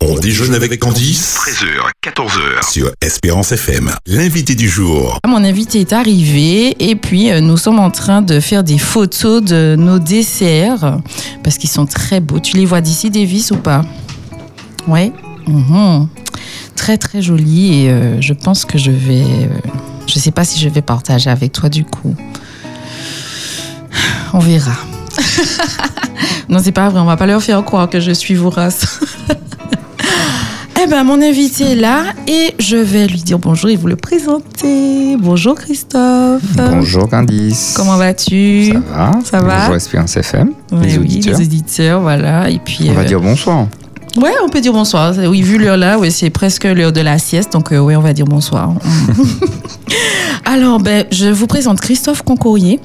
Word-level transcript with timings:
On 0.00 0.14
déjeune 0.16 0.54
avec 0.54 0.78
Candice 0.78 1.36
13h, 1.44 2.12
14h. 2.12 2.70
sur 2.70 2.92
Espérance 3.00 3.50
FM. 3.50 3.90
L'invité 4.06 4.54
du 4.54 4.68
jour. 4.68 5.18
Mon 5.26 5.42
invité 5.42 5.80
est 5.80 5.92
arrivé 5.92 6.76
et 6.78 6.94
puis 6.94 7.32
euh, 7.32 7.40
nous 7.40 7.56
sommes 7.56 7.80
en 7.80 7.90
train 7.90 8.22
de 8.22 8.38
faire 8.38 8.62
des 8.62 8.78
photos 8.78 9.42
de 9.42 9.74
nos 9.76 9.98
desserts 9.98 11.00
parce 11.42 11.58
qu'ils 11.58 11.68
sont 11.68 11.84
très 11.84 12.20
beaux. 12.20 12.38
Tu 12.38 12.56
les 12.56 12.64
vois 12.64 12.80
d'ici, 12.80 13.10
Davis, 13.10 13.50
ou 13.50 13.56
pas? 13.56 13.84
Oui. 14.86 15.12
Mhm. 15.48 16.06
Très 16.76 16.96
très 16.96 17.20
jolis 17.20 17.82
et 17.82 17.90
euh, 17.90 18.20
je 18.20 18.34
pense 18.34 18.64
que 18.64 18.78
je 18.78 18.92
vais... 18.92 19.24
euh, 19.24 19.48
je 20.06 20.20
sais 20.20 20.30
pas 20.30 20.44
si 20.44 20.60
je 20.60 20.68
vais 20.68 20.82
partager 20.82 21.28
avec 21.28 21.50
toi 21.50 21.68
du 21.68 21.84
coup. 21.84 22.14
On 24.32 24.38
verra. 24.38 24.76
non, 26.48 26.60
c'est 26.62 26.70
pas 26.70 26.88
vrai, 26.88 27.00
on 27.00 27.04
va 27.04 27.16
pas 27.16 27.26
leur 27.26 27.42
faire 27.42 27.64
croire 27.64 27.90
que 27.90 27.98
je 27.98 28.12
suis 28.12 28.34
vorace. 28.36 29.00
Eh 30.88 30.90
ben, 30.90 31.04
mon 31.04 31.20
invité 31.20 31.72
est 31.72 31.74
là 31.74 32.14
et 32.26 32.54
je 32.58 32.78
vais 32.78 33.06
lui 33.06 33.18
dire 33.20 33.38
bonjour 33.38 33.68
et 33.68 33.76
vous 33.76 33.88
le 33.88 33.96
présenter. 33.96 35.18
Bonjour 35.18 35.54
Christophe. 35.54 36.40
Bonjour 36.56 37.06
Candice. 37.10 37.74
Comment 37.76 37.98
vas-tu? 37.98 38.72
Ça 38.72 38.78
va 38.78 39.12
Ça 39.22 39.40
va? 39.40 39.58
Bonjour 39.58 39.74
Espérance 39.74 40.16
FM. 40.16 40.52
Ouais, 40.72 40.86
les 40.86 40.96
oui, 40.96 41.04
auditeurs. 41.04 41.38
les 41.38 41.44
auditeurs, 41.44 42.00
voilà. 42.00 42.48
Et 42.48 42.58
puis, 42.58 42.86
On 42.88 42.94
va 42.94 43.02
euh, 43.02 43.04
dire 43.04 43.20
bonsoir. 43.20 43.66
ouais, 44.16 44.32
on 44.42 44.48
peut 44.48 44.62
dire 44.62 44.72
bonsoir. 44.72 45.14
Oui, 45.28 45.42
vu 45.42 45.58
l'heure 45.58 45.76
là, 45.76 45.98
ouais, 45.98 46.08
c'est 46.08 46.30
presque 46.30 46.64
l'heure 46.64 46.92
de 46.92 47.02
la 47.02 47.18
sieste, 47.18 47.52
donc 47.52 47.70
euh, 47.70 47.78
oui, 47.80 47.94
on 47.94 48.00
va 48.00 48.14
dire 48.14 48.24
bonsoir. 48.24 48.72
Alors, 50.46 50.80
ben, 50.80 51.04
je 51.12 51.26
vous 51.26 51.46
présente 51.46 51.82
Christophe 51.82 52.22
Concourier. 52.22 52.80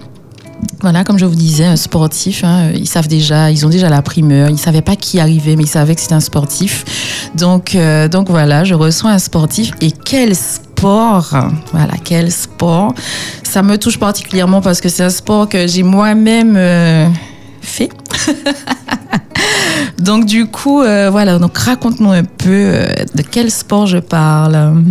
Voilà, 0.82 1.04
comme 1.04 1.18
je 1.18 1.26
vous 1.26 1.36
disais, 1.36 1.66
un 1.66 1.76
sportif. 1.76 2.44
hein, 2.44 2.72
ils 2.76 2.88
savent 2.88 3.08
déjà, 3.08 3.50
ils 3.52 3.66
ont 3.66 3.70
déjà 3.70 3.90
la 3.90 4.02
primeur. 4.02 4.50
Ils 4.50 4.58
savaient 4.58 4.82
pas 4.82 4.96
qui 4.96 5.20
arrivait, 5.20 5.56
mais 5.56 5.64
ils 5.64 5.68
savaient 5.68 5.96
que 5.96 6.02
c'était 6.02 6.14
un 6.14 6.20
sportif. 6.20 7.30
Donc, 7.36 7.76
euh, 7.76 8.08
donc 8.08 8.30
voilà, 8.30 8.64
je 8.64 8.74
reçois 8.74 9.12
un 9.12 9.20
sportif. 9.20 9.72
Et 9.82 9.92
quel 9.92 10.36
sport 10.36 11.30
Voilà, 11.72 11.94
quel 12.04 12.32
sport 12.32 12.94
Ça 13.44 13.62
me 13.64 13.78
touche 13.78 13.98
particulièrement 13.98 14.62
parce 14.62 14.82
que 14.82 14.90
c'est 14.90 15.04
un 15.04 15.10
sport 15.10 15.48
que 15.48 15.68
j'ai 15.68 15.84
moi-même 15.84 16.56
euh, 16.58 17.08
fait. 17.62 17.90
donc 20.00 20.26
du 20.26 20.48
coup, 20.48 20.82
euh, 20.82 21.10
voilà. 21.10 21.40
Donc 21.40 21.58
raconte-nous 21.58 22.12
un 22.12 22.24
peu 22.24 22.50
euh, 22.50 22.86
de 23.16 23.22
quel 23.22 23.50
sport 23.52 23.88
je 23.88 24.00
parle. 24.00 24.84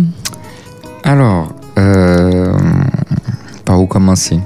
Alors, 1.03 1.49
euh, 1.77 2.53
par 3.65 3.79
où 3.79 3.85
commencer? 3.85 4.39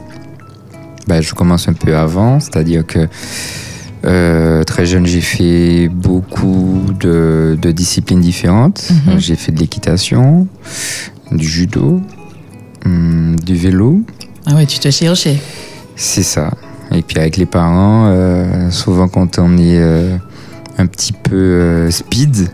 Ben, 1.08 1.22
Je 1.22 1.34
commence 1.34 1.68
un 1.68 1.74
peu 1.74 1.96
avant, 1.96 2.40
c'est-à-dire 2.40 2.86
que 2.86 3.08
euh, 4.06 4.64
très 4.64 4.86
jeune, 4.86 5.06
j'ai 5.06 5.22
fait 5.22 5.90
beaucoup 5.90 6.82
de, 7.00 7.58
de 7.62 7.72
disciplines 7.72 8.22
différentes. 8.22 8.92
Mhm. 9.08 9.20
J'ai 9.20 9.36
fait 9.36 9.52
de 9.52 9.60
l'équitation, 9.60 10.48
du 11.32 11.48
judo, 11.48 12.02
hum, 12.86 13.36
du 13.44 13.56
vélo. 13.56 14.02
Ah 14.46 14.56
ouais, 14.56 14.66
tu 14.66 14.80
te 14.80 14.90
cherchais. 14.92 15.38
C'est 15.96 16.24
ça. 16.24 16.52
Et 16.94 17.02
puis 17.02 17.20
avec 17.20 17.38
les 17.38 17.46
parents, 17.46 18.06
euh, 18.08 18.70
souvent 18.72 19.08
quand 19.10 19.40
on 19.40 19.58
est 19.58 19.78
euh, 19.78 20.16
un 20.78 20.86
petit 20.86 21.12
peu 21.12 21.36
euh, 21.36 21.92
speed, 21.92 22.48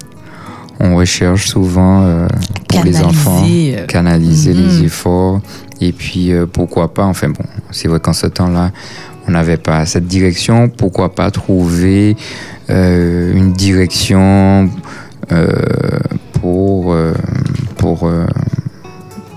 on 0.79 0.95
recherche 0.95 1.47
souvent 1.49 2.01
euh, 2.03 2.27
pour 2.67 2.83
les 2.83 2.99
enfants 3.01 3.45
Canaliser, 3.88 4.51
euh, 4.51 4.53
Mhm. 4.55 4.67
les 4.79 4.83
efforts. 4.85 5.41
Et 5.87 5.91
puis 5.91 6.31
euh, 6.31 6.45
pourquoi 6.45 6.93
pas, 6.93 7.03
enfin 7.03 7.29
bon, 7.29 7.43
c'est 7.71 7.87
vrai 7.87 7.99
qu'en 7.99 8.13
ce 8.13 8.27
temps-là, 8.27 8.71
on 9.27 9.31
n'avait 9.31 9.57
pas 9.57 9.85
cette 9.85 10.07
direction. 10.07 10.69
Pourquoi 10.69 11.13
pas 11.13 11.29
trouver 11.31 12.15
euh, 12.69 13.33
une 13.33 13.53
direction 13.53 14.69
euh, 15.31 15.47
pour, 16.41 16.95
pour, 17.77 18.11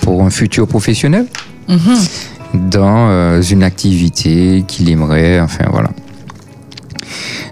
pour 0.00 0.22
un 0.22 0.30
futur 0.30 0.67
professionnel 0.67 1.27
Mhm. 1.69 2.70
dans 2.70 3.42
une 3.42 3.64
activité 3.64 4.64
qu'il 4.68 4.89
aimerait, 4.89 5.40
enfin 5.40 5.64
voilà. 5.68 5.90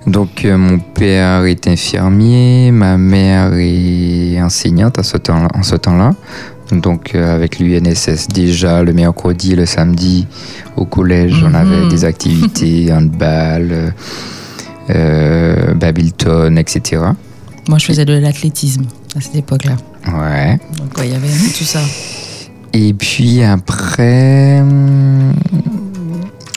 Donc 0.06 0.44
euh, 0.44 0.56
mon 0.58 0.78
père 0.78 1.44
est 1.46 1.66
infirmier, 1.66 2.70
ma 2.70 2.98
mère 2.98 3.54
est 3.54 4.40
enseignante 4.40 4.98
à 4.98 5.02
ce 5.02 5.16
temps 5.16 5.48
en 5.54 5.62
ce 5.62 5.76
temps-là. 5.76 6.12
Donc 6.72 7.14
euh, 7.14 7.34
avec 7.34 7.58
l'UNSS 7.58 8.28
déjà 8.28 8.82
le 8.82 8.92
mercredi 8.92 9.52
et 9.52 9.56
le 9.56 9.66
samedi 9.66 10.26
au 10.76 10.84
collège 10.86 11.42
on 11.44 11.48
Mhm. 11.50 11.54
avait 11.54 11.88
des 11.88 12.04
activités, 12.04 12.92
handball, 12.92 13.68
euh, 13.70 13.90
euh, 14.90 15.74
badminton, 15.74 16.56
etc. 16.58 17.02
Moi, 17.68 17.78
je 17.78 17.86
faisais 17.86 18.04
de 18.04 18.12
l'athlétisme 18.14 18.84
à 19.16 19.20
cette 19.22 19.36
époque-là. 19.36 19.76
Ouais. 20.08 20.58
Donc, 20.78 20.98
ouais, 20.98 21.06
il 21.08 21.12
y 21.12 21.14
avait 21.14 21.28
tout 21.56 21.64
ça. 21.64 21.80
Et 22.74 22.92
puis 22.92 23.42
après, 23.42 24.62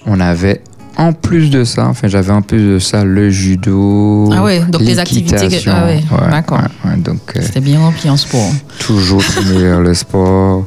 on 0.06 0.20
avait 0.20 0.62
en 0.98 1.14
plus 1.14 1.50
de 1.52 1.64
ça, 1.64 1.88
enfin 1.88 2.08
j'avais 2.08 2.32
en 2.32 2.42
plus 2.42 2.74
de 2.74 2.80
ça 2.80 3.04
le 3.06 3.30
judo. 3.30 4.30
Ah 4.34 4.44
ouais, 4.44 4.62
donc 4.68 4.82
les 4.82 4.98
activités 5.00 5.48
que- 5.48 5.70
ah 5.70 5.86
ouais, 5.86 6.02
d'accord. 6.32 6.58
ouais, 6.60 6.92
ouais, 6.92 6.98
donc 6.98 7.20
euh, 7.36 7.42
C'était 7.42 7.60
bien 7.62 7.80
rempli 7.80 8.10
en 8.10 8.18
sport. 8.18 8.50
toujours 8.80 9.22
le 9.48 9.94
sport. 9.94 10.66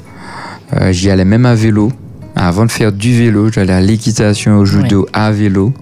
Euh, 0.74 0.92
J'y 0.92 1.10
allais 1.10 1.24
même 1.24 1.46
à 1.46 1.54
vélo. 1.54 1.91
Avant 2.36 2.64
de 2.64 2.70
faire 2.70 2.92
du 2.92 3.12
vélo, 3.18 3.50
j'allais 3.52 3.72
à 3.72 3.80
l'équitation, 3.80 4.58
au 4.58 4.64
judo, 4.64 5.06
à 5.12 5.32
vélo. 5.32 5.72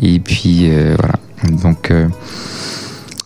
Et 0.00 0.18
puis 0.20 0.70
euh, 0.70 0.96
voilà. 0.98 1.58
Donc 1.62 1.90
euh, 1.90 2.08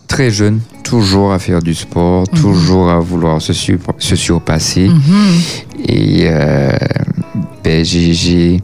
très 0.07 0.29
jeune, 0.31 0.59
toujours 0.83 1.31
à 1.31 1.39
faire 1.39 1.61
du 1.61 1.73
sport, 1.73 2.25
Mhm. 2.33 2.39
toujours 2.41 2.89
à 2.89 2.99
vouloir 2.99 3.41
se, 3.41 3.53
sur- 3.53 3.77
se 3.97 4.15
surpasser. 4.17 4.89
Mhm. 4.89 5.81
Et 5.87 6.29
ben, 7.63 7.85
j'ai- 7.85 8.61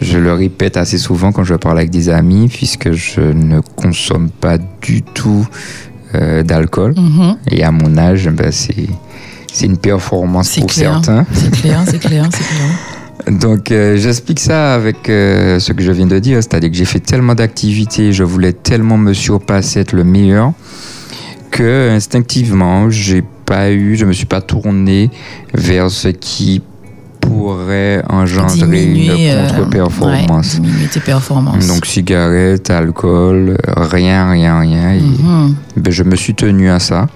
je 0.00 0.18
le 0.18 0.32
répète 0.32 0.76
assez 0.76 0.98
souvent 0.98 1.32
quand 1.32 1.44
je 1.44 1.54
parle 1.54 1.78
avec 1.78 1.90
des 1.90 2.08
amis, 2.08 2.48
puisque 2.48 2.92
je 2.92 3.20
ne 3.20 3.60
consomme 3.60 4.30
pas 4.30 4.58
du 4.82 5.02
tout 5.02 5.46
euh, 6.14 6.42
d'alcool. 6.42 6.94
Mhm. 6.96 7.36
Et 7.50 7.64
à 7.64 7.70
mon 7.70 7.96
âge, 7.98 8.28
ben, 8.28 8.50
c'est 8.50 8.88
c'est 9.52 9.66
une 9.66 9.78
performance 9.78 10.50
C'est 10.50 10.60
pour 10.60 10.70
clair. 10.70 10.92
certains. 10.92 11.26
C'est 11.32 11.50
clair, 11.50 11.82
c'est 11.86 11.98
clair, 11.98 12.28
c'est 12.30 12.38
clair. 13.26 13.40
Donc 13.40 13.72
euh, 13.72 13.96
j'explique 13.96 14.40
ça 14.40 14.74
avec 14.74 15.08
euh, 15.08 15.58
ce 15.58 15.72
que 15.72 15.82
je 15.82 15.90
viens 15.90 16.06
de 16.06 16.18
dire, 16.18 16.36
c'est-à-dire 16.36 16.70
que 16.70 16.76
j'ai 16.76 16.84
fait 16.84 17.00
tellement 17.00 17.34
d'activités, 17.34 18.12
je 18.12 18.24
voulais 18.24 18.52
tellement 18.52 18.96
me 18.96 19.12
surpasser, 19.12 19.80
être 19.80 19.92
le 19.92 20.04
meilleur, 20.04 20.52
que 21.50 21.90
instinctivement, 21.90 22.88
j'ai 22.90 23.22
pas 23.44 23.70
eu, 23.70 23.96
je 23.96 24.04
me 24.04 24.12
suis 24.12 24.26
pas 24.26 24.40
tourné 24.40 25.10
vers 25.52 25.90
ce 25.90 26.08
qui 26.08 26.62
pourrait 27.28 28.02
engendrer 28.08 28.54
Diminuer, 28.86 29.06
une 29.32 29.38
euh, 29.38 29.48
contre-performance. 29.48 30.58
ouais, 30.62 30.88
tes 30.92 31.00
performances. 31.00 31.66
Donc 31.66 31.86
cigarette, 31.86 32.70
alcool, 32.70 33.56
rien, 33.76 34.30
rien, 34.30 34.58
rien. 34.60 34.92
Et, 34.94 35.00
Mhm. 35.00 35.54
ben, 35.76 35.92
je 35.92 36.02
me 36.02 36.16
suis 36.16 36.34
tenu 36.34 36.68
à 36.70 36.78
ça. 36.78 37.06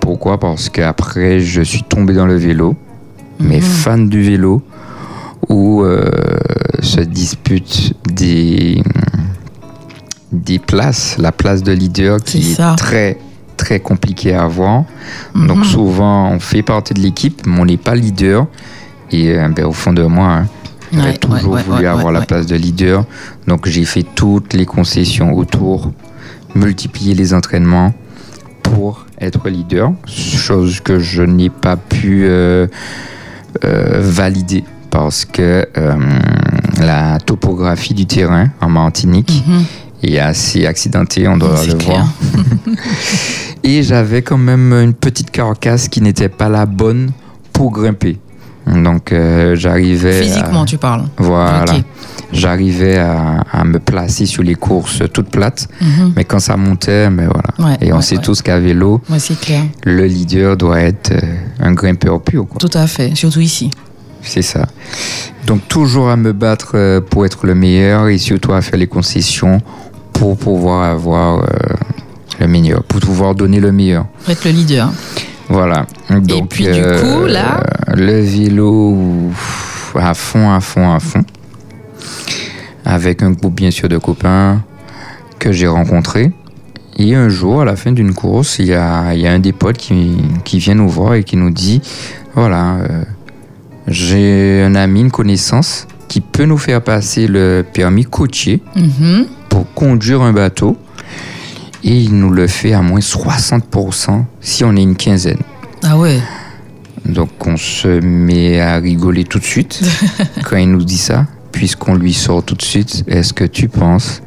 Pourquoi? 0.00 0.38
Parce 0.40 0.68
qu'après, 0.68 1.40
je 1.40 1.62
suis 1.62 1.82
tombé 1.82 2.14
dans 2.14 2.26
le 2.26 2.36
vélo, 2.36 2.74
mais 3.40 3.56
Mhm. 3.58 3.62
fan 3.62 4.08
du 4.08 4.22
vélo, 4.22 4.62
où 5.48 5.82
euh, 5.82 6.10
se 6.82 7.00
disputent 7.00 7.92
des, 8.12 8.82
des 10.32 10.58
places. 10.58 11.16
La 11.18 11.32
place 11.32 11.62
de 11.62 11.72
leader 11.72 12.18
qui 12.22 12.42
C'est 12.42 12.50
est, 12.52 12.54
ça. 12.54 12.74
très, 12.76 13.18
très 13.56 13.80
compliquée 13.80 14.34
à 14.34 14.44
avoir. 14.44 14.84
Mhm. 15.34 15.46
Donc 15.46 15.64
souvent, 15.64 16.30
on 16.30 16.40
fait 16.40 16.62
partie 16.62 16.94
de 16.94 17.00
l'équipe, 17.00 17.42
mais 17.46 17.60
on 17.60 17.64
n'est 17.66 17.76
pas 17.76 17.94
leader. 17.94 18.46
Et 19.12 19.30
euh, 19.30 19.48
ben, 19.48 19.64
au 19.66 19.72
fond 19.72 19.92
de 19.92 20.02
moi, 20.04 20.28
hein, 20.32 20.46
Ouais, 20.92 21.16
toujours 21.16 21.54
ouais, 21.54 21.62
voulu 21.64 21.86
avoir 21.86 22.12
la 22.12 22.20
place 22.20 22.46
de 22.46 22.54
leader. 22.54 23.04
Donc 23.48 23.66
j'ai 23.68 23.84
fait 23.84 24.04
toutes 24.14 24.54
les 24.54 24.64
concessions 24.66 25.32
autour, 25.34 25.90
multiplier 26.54 27.14
les 27.14 27.34
entraînements 27.34 27.92
pour 28.62 29.04
être 29.20 29.48
leader, 29.48 29.92
chose 30.06 30.80
que 30.80 30.98
je 31.00 31.22
n'ai 31.22 31.50
pas 31.50 31.76
pu 31.76 32.22
euh, 32.24 32.66
euh, 33.64 34.00
valider 34.00 34.64
parce 34.90 35.24
que 35.24 35.66
euh, 35.76 35.94
la 36.80 37.18
topographie 37.18 37.94
du 37.94 38.06
terrain 38.06 38.48
en 38.60 38.68
Martinique 38.68 39.42
Mhm. 39.46 39.64
est 40.04 40.18
assez 40.20 40.66
accidentée, 40.66 41.26
on 41.26 41.36
doit 41.36 41.64
le 41.66 41.74
clair. 41.74 42.06
voir. 42.32 42.46
Et 43.64 43.82
j'avais 43.82 44.22
quand 44.22 44.38
même 44.38 44.72
une 44.72 44.94
petite 44.94 45.30
carcasse 45.32 45.88
qui 45.88 46.00
n'était 46.00 46.28
pas 46.28 46.48
la 46.48 46.64
bonne 46.66 47.10
pour 47.52 47.72
grimper. 47.72 48.18
Donc 48.66 49.12
euh, 49.12 49.54
j'arrivais. 49.56 50.18
à- 50.18 50.22
Physiquement, 50.22 50.64
tu 50.64 50.76
parles. 50.78 51.04
Voilà. 51.18 51.64
J'arrivais 52.32 52.98
à, 52.98 53.44
à 53.52 53.64
me 53.64 53.78
placer 53.78 54.26
sur 54.26 54.42
les 54.42 54.56
courses 54.56 55.02
toutes 55.12 55.30
plates, 55.30 55.68
Mhm. 55.80 56.12
mais 56.16 56.24
quand 56.24 56.40
ça 56.40 56.56
montait, 56.56 57.08
mais 57.08 57.26
voilà. 57.26 57.70
Ouais, 57.70 57.78
Et 57.80 57.92
on 57.92 57.96
ouais, 57.96 58.02
sait 58.02 58.16
ouais. 58.16 58.22
tous 58.22 58.42
qu'à 58.42 58.58
vélo, 58.58 59.00
clair. 59.40 59.62
le 59.84 60.06
leader 60.06 60.56
doit 60.56 60.80
être 60.80 61.12
euh, 61.12 61.20
un 61.60 61.72
grimpeur 61.72 62.20
pur. 62.20 62.46
Quoi. 62.48 62.58
Tout 62.58 62.76
à 62.76 62.86
fait. 62.88 63.14
Surtout 63.14 63.40
ici. 63.40 63.70
C'est 64.22 64.42
ça. 64.42 64.66
Donc 65.46 65.68
toujours 65.68 66.08
à 66.10 66.16
me 66.16 66.32
battre 66.32 66.72
euh, 66.74 67.00
pour 67.00 67.24
être 67.24 67.46
le 67.46 67.54
meilleur 67.54 68.08
et 68.08 68.18
surtout 68.18 68.52
à 68.52 68.60
faire 68.60 68.78
les 68.80 68.88
concessions 68.88 69.60
pour 70.12 70.36
pouvoir 70.36 70.82
avoir 70.90 71.44
euh, 71.44 71.46
Le 72.40 72.48
meilleur, 72.48 72.82
pour 72.82 72.98
pouvoir 73.00 73.36
donner 73.36 73.60
le 73.60 73.70
meilleur. 73.70 74.06
Pour 74.24 74.30
être 74.32 74.44
le 74.44 74.50
leader. 74.50 74.90
Voilà. 75.48 75.86
Donc, 76.10 76.48
puis, 76.50 76.64
du 76.64 76.82
coup, 76.82 77.24
là 77.26 77.62
Le 77.94 78.20
vélo 78.20 78.96
à 79.94 80.12
fond, 80.14 80.50
à 80.50 80.60
fond, 80.60 80.92
à 80.92 80.98
fond. 81.00 81.24
Avec 82.84 83.22
un 83.22 83.30
groupe, 83.32 83.54
bien 83.54 83.70
sûr, 83.70 83.88
de 83.88 83.98
copains 83.98 84.62
que 85.38 85.52
j'ai 85.52 85.66
rencontrés. 85.66 86.32
Et 86.98 87.14
un 87.14 87.28
jour, 87.28 87.60
à 87.62 87.64
la 87.64 87.76
fin 87.76 87.92
d'une 87.92 88.14
course, 88.14 88.58
il 88.58 88.66
y 88.66 88.74
a, 88.74 89.12
il 89.14 89.20
y 89.20 89.26
a 89.26 89.32
un 89.32 89.38
des 89.38 89.52
potes 89.52 89.76
qui, 89.76 90.16
qui 90.44 90.58
vient 90.58 90.74
nous 90.74 90.88
voir 90.88 91.14
et 91.14 91.24
qui 91.24 91.36
nous 91.36 91.50
dit 91.50 91.82
Voilà, 92.34 92.76
euh, 92.76 93.02
j'ai 93.86 94.62
un 94.62 94.74
ami, 94.74 95.00
une 95.02 95.10
connaissance 95.10 95.86
qui 96.08 96.20
peut 96.20 96.44
nous 96.44 96.56
faire 96.58 96.80
passer 96.82 97.26
le 97.26 97.64
permis 97.70 98.04
côtier 98.04 98.62
Mhm. 98.76 99.26
pour 99.48 99.72
conduire 99.74 100.22
un 100.22 100.32
bateau. 100.32 100.76
Et 101.86 102.00
il 102.00 102.18
nous 102.18 102.30
le 102.30 102.48
fait 102.48 102.72
à 102.72 102.82
moins 102.82 102.98
60% 102.98 104.24
si 104.40 104.64
on 104.64 104.74
est 104.74 104.82
une 104.82 104.96
quinzaine. 104.96 105.38
Ah 105.84 105.96
ouais. 105.96 106.18
Donc 107.04 107.46
on 107.46 107.56
se 107.56 108.00
met 108.00 108.60
à 108.60 108.74
rigoler 108.78 109.22
tout 109.22 109.38
de 109.38 109.44
suite 109.44 109.80
quand 110.44 110.56
il 110.56 110.72
nous 110.72 110.82
dit 110.82 110.98
ça, 110.98 111.26
puisqu'on 111.52 111.94
lui 111.94 112.12
sort 112.12 112.42
tout 112.42 112.56
de 112.56 112.62
suite. 112.62 113.04
Est-ce 113.06 113.32
que 113.32 113.44
tu 113.44 113.68
penses 113.68 114.20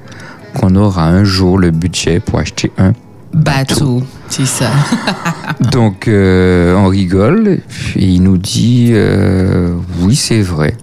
qu'on 0.56 0.74
aura 0.76 1.06
un 1.08 1.26
jour 1.26 1.58
le 1.58 1.72
budget 1.72 2.22
pour 2.22 2.40
acheter 2.40 2.72
un 2.78 2.94
Bateau. 3.34 4.04
C'est 4.30 4.46
ça. 4.46 4.72
Donc 5.72 6.08
euh, 6.08 6.76
on 6.76 6.88
rigole 6.88 7.60
et 7.96 8.06
il 8.06 8.24
nous 8.24 8.38
dit 8.38 8.90
euh, 8.92 9.76
oui 10.00 10.16
c'est 10.16 10.42
vrai. 10.42 10.76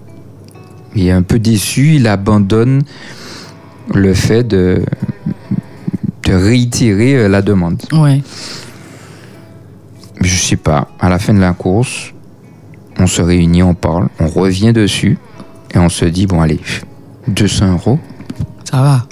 Il 0.94 1.06
est 1.06 1.10
un 1.12 1.22
peu 1.22 1.38
déçu, 1.38 1.94
il 1.94 2.06
abandonne 2.06 2.82
le 3.94 4.14
fait 4.14 4.44
de, 4.44 4.82
de 6.26 6.34
réitérer 6.34 7.14
euh, 7.16 7.28
la 7.28 7.40
demande. 7.42 7.80
Ouais. 7.92 8.22
Je 10.20 10.36
sais 10.36 10.56
pas, 10.56 10.88
à 10.98 11.08
la 11.08 11.18
fin 11.18 11.34
de 11.34 11.40
la 11.40 11.52
course, 11.52 12.12
on 12.98 13.06
se 13.06 13.20
réunit, 13.22 13.62
on 13.62 13.74
parle, 13.74 14.08
on 14.18 14.26
revient 14.28 14.72
dessus 14.72 15.18
et 15.74 15.78
on 15.78 15.88
se 15.88 16.04
dit 16.06 16.26
bon 16.26 16.40
allez, 16.40 16.60
200 17.28 17.72
euros, 17.72 17.98
Ça 18.64 18.80
va. 18.80 19.06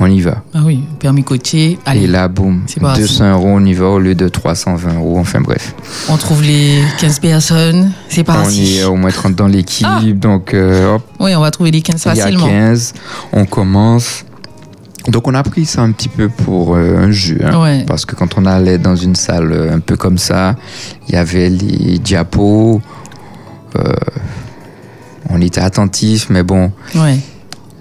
on 0.00 0.06
y 0.10 0.20
va. 0.20 0.42
Ah 0.52 0.60
oui, 0.64 0.80
permis 0.98 1.22
côtier. 1.22 1.78
Allez, 1.86 2.04
Et 2.04 2.06
là, 2.08 2.26
boum, 2.26 2.62
c'est 2.66 2.80
parti. 2.80 3.02
200 3.02 3.32
euros, 3.34 3.48
on 3.50 3.64
y 3.64 3.72
va 3.72 3.86
au 3.86 3.98
lieu 4.00 4.16
de 4.16 4.28
320 4.28 4.94
euros. 4.96 5.18
Enfin 5.20 5.40
bref, 5.40 5.74
on 6.08 6.16
trouve 6.16 6.42
les 6.42 6.82
15 6.98 7.20
personnes. 7.20 7.92
C'est 8.08 8.22
on 8.22 8.24
parti. 8.24 8.78
est 8.78 8.84
au 8.84 8.96
moins 8.96 9.10
30 9.12 9.36
dans 9.36 9.46
l'équipe, 9.46 9.86
Ah. 9.88 10.00
donc 10.12 10.54
euh, 10.54 10.96
hop, 10.96 11.02
Oui, 11.20 11.34
on 11.36 11.40
va 11.40 11.50
trouver 11.52 11.70
les 11.70 11.82
15 11.82 12.02
il 12.04 12.08
y 12.16 12.20
a 12.20 12.24
facilement. 12.24 12.46
15, 12.48 12.94
on 13.32 13.44
commence. 13.44 14.24
Donc 15.08 15.26
on 15.26 15.34
a 15.34 15.42
pris 15.42 15.64
ça 15.64 15.82
un 15.82 15.90
petit 15.92 16.08
peu 16.08 16.28
pour 16.28 16.74
euh, 16.76 16.96
un 16.98 17.10
jeu. 17.10 17.38
hein. 17.42 17.60
Ouais. 17.62 17.84
Parce 17.86 18.04
que 18.04 18.14
quand 18.14 18.36
on 18.36 18.44
allait 18.46 18.78
dans 18.78 18.96
une 18.96 19.14
salle 19.16 19.52
euh, 19.52 19.74
un 19.74 19.80
peu 19.80 19.96
comme 19.96 20.18
ça, 20.18 20.54
il 21.08 21.14
y 21.14 21.16
avait 21.18 21.48
les 21.48 21.98
diapos. 21.98 22.80
euh, 23.76 23.92
on 25.30 25.40
était 25.40 25.60
attentifs, 25.60 26.28
mais 26.30 26.42
bon, 26.42 26.72
Ouais. 26.94 27.18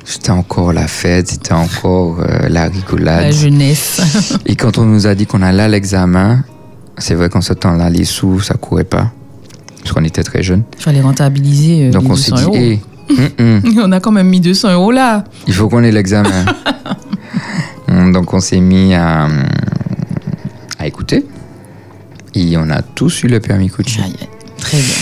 c'était 0.03 0.31
encore 0.31 0.73
la 0.73 0.87
fête, 0.87 1.27
c'était 1.29 1.53
encore 1.53 2.17
euh, 2.19 2.49
la 2.49 2.65
rigolade. 2.65 3.21
La 3.23 3.31
jeunesse. 3.31 4.37
Et 4.45 4.55
quand 4.55 4.77
on 4.77 4.85
nous 4.85 5.07
a 5.07 5.15
dit 5.15 5.25
qu'on 5.25 5.41
allait 5.41 5.63
à 5.63 5.67
l'examen, 5.69 6.43
c'est 6.97 7.15
vrai 7.15 7.29
qu'en 7.29 7.41
ce 7.41 7.53
temps-là, 7.53 7.89
les 7.89 8.03
sous, 8.05 8.39
ça 8.41 8.55
courait 8.55 8.83
pas. 8.83 9.11
Parce 9.81 9.93
qu'on 9.93 10.03
était 10.03 10.23
très 10.23 10.43
jeunes. 10.43 10.63
Il 10.77 10.83
fallait 10.83 11.01
rentabiliser. 11.01 11.89
Donc 11.89 12.03
les 12.03 12.09
on 12.11 12.15
s'est 12.15 12.31
200 12.31 12.49
dit, 12.51 12.79
hum, 13.09 13.29
hum, 13.39 13.61
On 13.85 13.91
a 13.93 13.99
quand 14.01 14.11
même 14.11 14.27
mis 14.27 14.41
200 14.41 14.73
euros 14.73 14.91
là. 14.91 15.23
il 15.47 15.53
faut 15.53 15.69
qu'on 15.69 15.83
ait 15.83 15.91
l'examen. 15.91 16.45
Donc 18.11 18.33
on 18.33 18.39
s'est 18.39 18.59
mis 18.59 18.93
à, 18.93 19.27
à 20.79 20.87
écouter. 20.87 21.25
Et 22.35 22.55
on 22.57 22.69
a 22.69 22.81
tous 22.81 23.23
eu 23.23 23.27
le 23.27 23.39
permis 23.39 23.71
aïe. 24.03 24.13
Très 24.57 24.77
bien. 24.77 24.95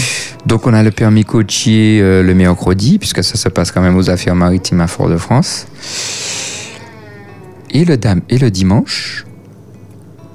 Donc 0.45 0.67
on 0.67 0.73
a 0.73 0.83
le 0.83 0.91
permis 0.91 1.25
côtier 1.25 1.99
euh, 2.01 2.23
le 2.23 2.33
mercredi, 2.33 2.99
puisque 2.99 3.23
ça 3.23 3.35
se 3.35 3.49
passe 3.49 3.71
quand 3.71 3.81
même 3.81 3.97
aux 3.97 4.09
affaires 4.09 4.35
maritimes 4.35 4.81
à 4.81 4.87
Fort-de-France. 4.87 5.67
Et 7.71 7.83
le, 7.83 7.97
dam- 7.97 8.21
et 8.29 8.37
le 8.37 8.51
dimanche, 8.51 9.25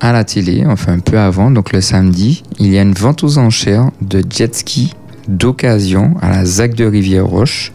à 0.01 0.13
la 0.13 0.25
télé, 0.25 0.65
enfin 0.67 0.95
un 0.95 0.99
peu 0.99 1.19
avant, 1.19 1.51
donc 1.51 1.73
le 1.73 1.81
samedi, 1.81 2.43
il 2.59 2.69
y 2.73 2.79
a 2.79 2.83
une 2.83 2.93
vente 2.93 3.23
aux 3.23 3.39
enchères 3.39 3.91
de 4.03 4.23
jet 4.29 4.55
ski 4.55 4.95
d'occasion 5.29 6.17
à 6.21 6.31
la 6.31 6.45
ZAC 6.45 6.75
de 6.75 6.85
Rivière-Roche, 6.85 7.73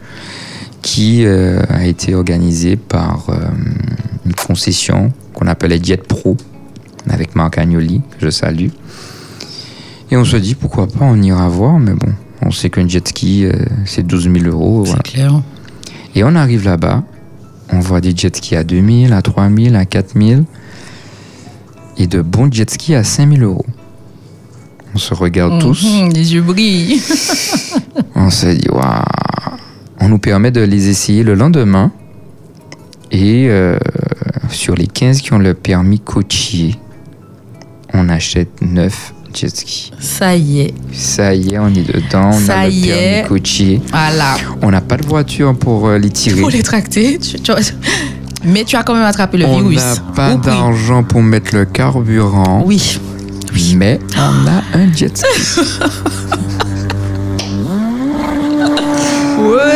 qui 0.81 1.25
euh, 1.25 1.61
a 1.69 1.85
été 1.85 2.13
organisée 2.13 2.75
par 2.75 3.25
euh, 3.29 3.35
concession 4.35 5.11
qu'on 5.33 5.47
appelait 5.47 5.79
Jet 5.83 5.97
Pro, 6.07 6.37
avec 7.09 7.35
Marc 7.35 7.57
Agnoli, 7.57 8.01
que 8.17 8.25
je 8.25 8.29
salue. 8.29 8.69
Et 10.11 10.17
on 10.17 10.23
se 10.25 10.37
dit 10.37 10.55
pourquoi 10.55 10.87
pas, 10.87 11.05
on 11.05 11.21
ira 11.21 11.47
voir, 11.49 11.79
mais 11.79 11.93
bon, 11.93 12.13
on 12.41 12.51
sait 12.51 12.69
qu'un 12.69 12.87
jet 12.87 13.07
ski, 13.07 13.45
euh, 13.45 13.51
c'est 13.85 14.05
12 14.05 14.29
000 14.31 14.45
euros. 14.45 14.83
voilà. 14.83 15.01
Clair. 15.01 15.41
Et 16.15 16.23
on 16.23 16.35
arrive 16.35 16.63
là-bas, 16.63 17.03
on 17.71 17.79
voit 17.79 18.01
des 18.01 18.15
jet 18.15 18.35
skis 18.35 18.55
à 18.55 18.63
2000, 18.63 19.13
à 19.13 19.21
3000, 19.21 19.75
à 19.75 19.85
4000 19.85 20.43
et 21.97 22.07
de 22.07 22.21
bons 22.21 22.51
jet 22.51 22.69
skis 22.69 22.93
à 22.95 23.03
5000 23.03 23.43
euros. 23.43 23.65
On 24.93 24.97
se 24.97 25.13
regarde 25.13 25.59
tous, 25.59 25.83
Mhm, 25.83 26.13
les 26.13 26.33
yeux 26.35 26.41
brillent. 26.41 27.01
on 28.15 28.29
se 28.29 28.47
dit 28.47 28.69
waouh. 28.69 29.03
On 29.99 30.07
nous 30.09 30.19
permet 30.19 30.51
de 30.51 30.61
les 30.61 30.87
essayer 30.89 31.23
le 31.23 31.33
lendemain 31.35 31.91
et 33.11 33.47
euh, 33.49 33.77
sur 34.49 34.75
les 34.75 34.87
15 34.87 35.21
qui 35.21 35.33
ont 35.33 35.37
le 35.39 35.53
permis 35.53 35.99
côtier, 35.99 36.75
on 37.93 38.09
achète 38.09 38.61
9 38.61 39.13
jet 39.33 39.55
skis. 39.55 39.91
Ça 39.99 40.35
y 40.35 40.61
est. 40.61 40.73
Ça 40.93 41.33
y 41.35 41.53
est, 41.53 41.59
on 41.59 41.67
est 41.69 41.83
dedans, 41.93 42.29
on 42.33 42.39
Ça 42.39 42.59
a 42.61 42.67
le 42.67 42.73
y 42.73 42.87
permis 42.87 43.03
est. 43.03 43.27
côtier. 43.27 43.81
Voilà. 43.91 44.35
On 44.61 44.71
n'a 44.71 44.81
pas 44.81 44.97
de 44.97 45.05
voiture 45.05 45.55
pour 45.57 45.87
euh, 45.87 45.97
les 45.97 46.09
tirer. 46.09 46.39
Pour 46.41 46.49
les 46.49 46.63
tracter. 46.63 47.19
tu- 47.19 47.39
tu- 47.39 47.51
Mais 48.43 48.63
tu 48.63 48.75
as 48.75 48.83
quand 48.83 48.93
même 48.93 49.03
attrapé 49.03 49.37
le 49.39 49.45
On 49.45 49.57
virus. 49.57 49.77
n'a 49.83 49.95
pas 50.15 50.35
d'argent 50.35 51.03
pour 51.03 51.23
mettre 51.23 51.55
le 51.55 51.65
carburant, 51.65 52.63
Oui. 52.65 52.99
mais 53.75 53.99
on 54.15 54.47
a 54.47 54.77
un 54.77 54.93
jet 54.93 55.17
ski. 55.17 55.61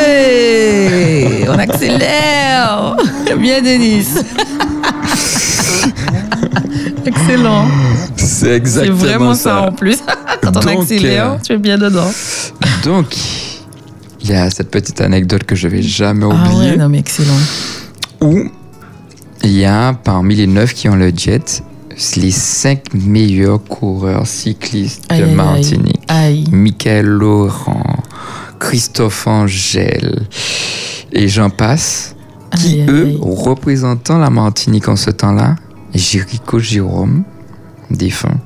Ouais. 0.09 1.45
On 1.49 1.57
accélère. 1.57 2.95
Bien, 3.37 3.61
Denis. 3.61 4.05
Excellent. 7.05 7.65
C'est 8.15 8.25
C'est 8.27 8.55
exactement 8.55 8.97
vraiment 8.97 9.33
ça. 9.35 9.61
en 9.63 9.71
plus. 9.71 9.97
Quand 10.41 10.57
on 10.57 10.61
Donc, 10.61 10.81
accélère, 10.83 11.31
euh, 11.33 11.37
tu 11.43 11.53
es 11.53 11.57
bien 11.57 11.77
dedans. 11.77 12.09
Donc, 12.83 13.15
il 14.21 14.29
y 14.29 14.33
a 14.33 14.49
cette 14.49 14.71
petite 14.71 15.01
anecdote 15.01 15.43
que 15.43 15.55
je 15.55 15.67
vais 15.67 15.81
jamais 15.81 16.25
Ah 16.29 16.35
oublier, 16.35 16.71
ouais, 16.71 16.77
non 16.77 16.89
mais 16.89 16.99
excellent. 16.99 17.37
où 18.21 18.43
il 19.43 19.51
y 19.51 19.65
a 19.65 19.93
parmi 19.93 20.35
les 20.35 20.47
neuf 20.47 20.73
qui 20.73 20.89
ont 20.89 20.95
le 20.95 21.11
jet, 21.15 21.63
les 22.17 22.31
cinq 22.31 22.93
meilleurs 22.93 23.63
coureurs 23.63 24.27
cyclistes 24.27 25.05
Aïe, 25.09 25.21
de 25.21 25.25
aïe. 25.25 25.33
Martinique. 25.35 26.01
Aïe. 26.09 26.43
Michael 26.51 27.05
Laurent, 27.05 27.97
Christophe 28.59 29.25
Angèle, 29.27 30.23
et 31.13 31.27
j'en 31.29 31.49
passe, 31.49 32.15
qui 32.55 32.81
Aïe, 32.81 32.85
eux, 32.89 33.05
aïe. 33.07 33.19
représentant 33.21 34.17
la 34.17 34.29
Martinique 34.29 34.87
en 34.87 34.95
ce 34.95 35.11
temps-là, 35.11 35.55
Jéricho 35.93 36.59
Jérôme, 36.59 37.23
défunt, 37.89 38.39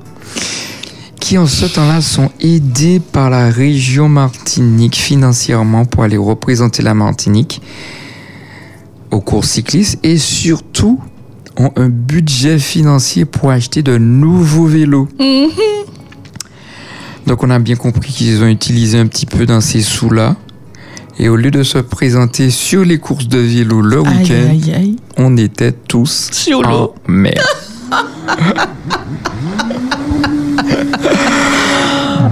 qui 1.20 1.38
en 1.38 1.46
ce 1.46 1.66
temps-là 1.66 2.00
sont 2.00 2.30
aidés 2.40 3.00
par 3.00 3.30
la 3.30 3.50
région 3.50 4.08
Martinique 4.08 4.96
financièrement 4.96 5.84
pour 5.84 6.04
aller 6.04 6.16
représenter 6.16 6.82
la 6.82 6.94
Martinique 6.94 7.62
aux 9.10 9.20
courses 9.20 9.50
cyclistes 9.50 9.98
et 10.02 10.18
surtout 10.18 10.98
ont 11.56 11.70
un 11.76 11.88
budget 11.88 12.58
financier 12.58 13.24
pour 13.24 13.50
acheter 13.50 13.82
de 13.82 13.96
nouveaux 13.96 14.66
vélos. 14.66 15.08
Donc 17.26 17.42
on 17.42 17.50
a 17.50 17.58
bien 17.58 17.76
compris 17.76 18.12
qu'ils 18.12 18.42
ont 18.42 18.48
utilisé 18.48 18.98
un 18.98 19.06
petit 19.06 19.26
peu 19.26 19.46
dans 19.46 19.60
ces 19.60 19.80
sous-là. 19.80 20.36
Et 21.18 21.28
au 21.28 21.36
lieu 21.36 21.50
de 21.50 21.62
se 21.62 21.78
présenter 21.78 22.50
sur 22.50 22.84
les 22.84 22.98
courses 22.98 23.28
de 23.28 23.38
vélo 23.38 23.80
le 23.80 24.00
week-end, 24.00 24.50
aïe, 24.50 24.72
aïe. 24.74 24.96
on 25.16 25.36
était 25.36 25.72
tous 25.72 26.28
Sur 26.32 26.58
en 26.58 26.62
l'eau. 26.70 26.94
mer. 27.06 27.40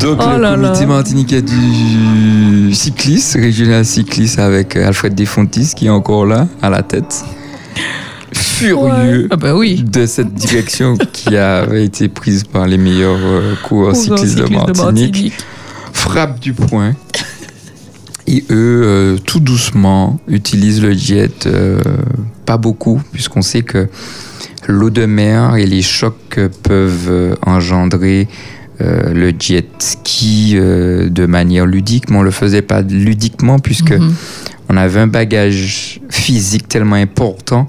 Donc 0.01 0.19
Oh 0.21 0.37
le 0.39 0.57
comité 0.57 0.87
martiniquais 0.87 1.43
du 1.43 2.75
cycliste, 2.75 3.35
régional 3.35 3.85
cycliste 3.85 4.39
avec 4.39 4.75
euh, 4.77 4.89
Alfred 4.89 5.15
Desfontis 5.15 5.73
qui 5.77 5.87
est 5.87 5.91
encore 5.91 6.27
là 6.27 6.49
à 6.61 6.71
la 6.71 6.83
tête, 6.83 7.25
furieux 8.35 9.29
Ah 9.31 9.37
bah 9.37 9.55
oui. 9.55 9.83
de 9.87 10.07
cette 10.07 10.35
direction 10.35 10.97
qui 11.13 11.37
avait 11.37 11.85
été 11.85 12.09
prise 12.09 12.43
par 12.45 12.67
les 12.67 12.79
meilleurs 12.79 13.19
euh, 13.23 13.55
coureurs 13.63 13.95
cyclistes 13.95 14.39
de 14.39 14.47
Cycliste 14.47 14.77
Martinique 14.83 15.33
frappe 15.93 16.41
du 16.41 16.53
poing. 16.53 16.95
Et 18.27 18.45
eux, 18.51 18.83
euh, 18.85 19.19
tout 19.19 19.41
doucement, 19.41 20.21
utilisent 20.29 20.83
le 20.83 20.93
jet, 20.93 21.47
euh, 21.47 21.81
pas 22.47 22.57
beaucoup, 22.57 23.03
puisqu'on 23.13 23.43
sait 23.43 23.63
que 23.63 23.89
l'eau 24.69 24.91
de 24.91 25.07
mer 25.07 25.57
et 25.57 25.67
les 25.67 25.83
chocs 25.83 26.17
que 26.31 26.47
peuvent 26.47 27.09
euh, 27.11 27.35
engendrer 27.45 28.29
euh, 28.81 29.13
le 29.13 29.33
jet 29.39 29.67
ski 29.81 30.53
euh, 30.55 31.09
de 31.09 31.27
manière 31.27 31.67
ludique, 31.67 32.11
mais 32.11 32.17
on 32.19 32.23
le 32.23 32.31
faisait 32.31 32.63
pas 32.63 32.83
ludiquement 32.83 33.59
puisque 33.59 33.93
Mhm. 33.93 34.15
on 34.69 34.77
avait 34.77 35.01
un 35.01 35.07
bagage 35.09 36.01
physique 36.09 36.69
tellement 36.69 36.97
important 36.97 37.69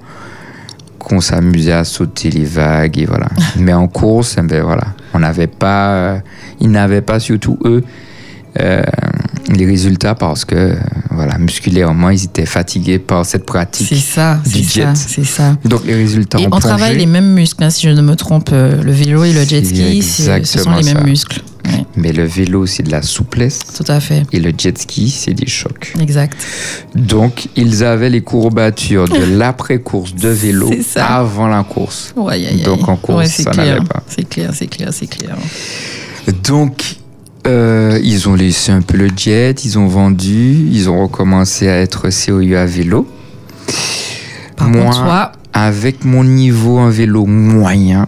qu'on 0.99 1.19
s'amusait 1.19 1.73
à 1.73 1.83
sauter 1.83 2.29
les 2.29 2.45
vagues 2.45 2.97
et 2.99 3.05
voilà. 3.05 3.27
Mais 3.59 3.73
en 3.73 3.87
course, 3.87 4.35
eh 4.39 4.41
ben 4.43 4.63
voilà, 4.63 4.85
on 5.13 5.19
n'avait 5.19 5.47
pas, 5.47 5.93
euh, 5.93 6.19
ils 6.61 6.71
n'avaient 6.71 7.01
pas 7.01 7.19
surtout 7.19 7.57
eux 7.65 7.83
euh, 8.61 8.83
les 9.49 9.65
résultats 9.65 10.15
parce 10.15 10.45
que 10.45 10.75
voilà, 11.11 11.37
musculairement, 11.37 12.09
ils 12.09 12.23
étaient 12.25 12.45
fatigués 12.45 12.99
par 12.99 13.25
cette 13.25 13.41
C'est 13.41 13.45
pratique. 13.45 13.97
ça, 14.03 14.39
c'est 14.45 14.63
ça, 14.63 14.93
c'est 14.95 15.25
ça. 15.25 15.55
Donc 15.65 15.85
les 15.85 15.95
résultats 15.95 16.39
Et 16.39 16.43
ont 16.43 16.47
on 16.47 16.49
plongé. 16.51 16.67
travaille 16.67 16.97
les 16.97 17.05
mêmes 17.05 17.33
muscles, 17.33 17.63
hein, 17.63 17.69
si 17.69 17.87
je 17.87 17.91
ne 17.93 18.01
me 18.01 18.15
trompe. 18.15 18.49
euh, 18.53 18.81
Le 18.81 18.91
vélo 18.91 19.23
et 19.23 19.33
le 19.33 19.43
jet 19.43 19.63
C'est 19.63 19.75
ski, 19.75 20.01
c'est- 20.01 20.45
ce 20.45 20.59
sont 20.59 20.71
les 20.71 20.83
mêmes 20.83 20.97
ça. 20.99 21.03
muscles. 21.03 21.41
Ouais, 21.65 21.85
Mais 21.95 22.11
le 22.11 22.25
vélo, 22.25 22.65
c'est 22.65 22.83
de 22.83 22.91
la 22.91 23.01
souplesse 23.01 23.59
tout 23.77 23.89
à 23.89 23.99
fait. 24.01 24.23
et 24.33 24.39
le 24.39 24.51
jet 24.57 24.77
ski, 24.77 25.09
c'est 25.09 25.33
des 25.33 25.47
chocs. 25.47 25.93
Exact. 26.01 26.37
Donc, 26.95 27.47
ils 27.55 27.83
avaient 27.85 28.09
les 28.09 28.21
courbatures 28.21 29.07
de 29.07 29.23
l'après-course 29.37 30.13
de 30.15 30.27
vélo 30.29 30.71
C'est 30.85 30.99
avant 30.99 31.47
la 31.47 31.63
course. 31.63 32.13
Ouais, 32.17 32.33
aïe, 32.33 32.47
aïe. 32.47 32.61
Donc, 32.63 32.87
en 32.89 32.97
course, 32.97 33.17
Ouais, 33.19 33.25
c'est 33.27 33.43
ça 33.43 33.51
clair. 33.51 33.65
n'allait 33.75 33.85
pas. 33.87 34.03
C'est 34.07 34.27
clair, 34.27 34.51
c'est 34.53 34.67
clair, 34.67 34.89
c'est 34.91 35.07
clair. 35.07 35.35
Donc, 36.43 36.95
euh, 37.45 37.99
ils 38.03 38.29
ont 38.29 38.35
laissé 38.35 38.71
un 38.71 38.81
peu 38.81 38.97
le 38.97 39.09
jet, 39.15 39.65
ils 39.65 39.77
ont 39.77 39.87
vendu, 39.87 40.67
ils 40.71 40.89
ont 40.89 41.01
recommencé 41.01 41.67
à 41.67 41.77
être 41.79 42.09
COU 42.09 42.55
à 42.55 42.65
vélo. 42.65 43.07
Par 44.55 44.69
Moi, 44.69 44.83
contre, 44.85 45.03
toi, 45.03 45.31
Avec 45.53 46.05
mon 46.05 46.23
niveau 46.23 46.79
en 46.79 46.89
vélo 46.89 47.25
moyen, 47.25 48.07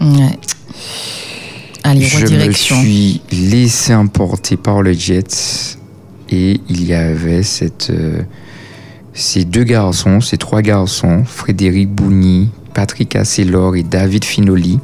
ouais. 0.00 0.38
Allez, 1.82 2.06
je 2.06 2.26
me 2.26 2.52
suis 2.52 3.20
laissé 3.30 3.94
emporter 3.94 4.56
par 4.56 4.80
le 4.80 4.92
jet 4.92 5.76
et 6.30 6.60
il 6.68 6.86
y 6.86 6.94
avait 6.94 7.42
cette, 7.42 7.90
euh, 7.90 8.22
ces 9.12 9.44
deux 9.44 9.64
garçons, 9.64 10.20
ces 10.20 10.38
trois 10.38 10.62
garçons, 10.62 11.24
Frédéric 11.26 11.90
Bougny, 11.90 12.48
Patrick 12.72 13.14
Asselor 13.16 13.76
et 13.76 13.82
David 13.82 14.24
Finoli, 14.24 14.80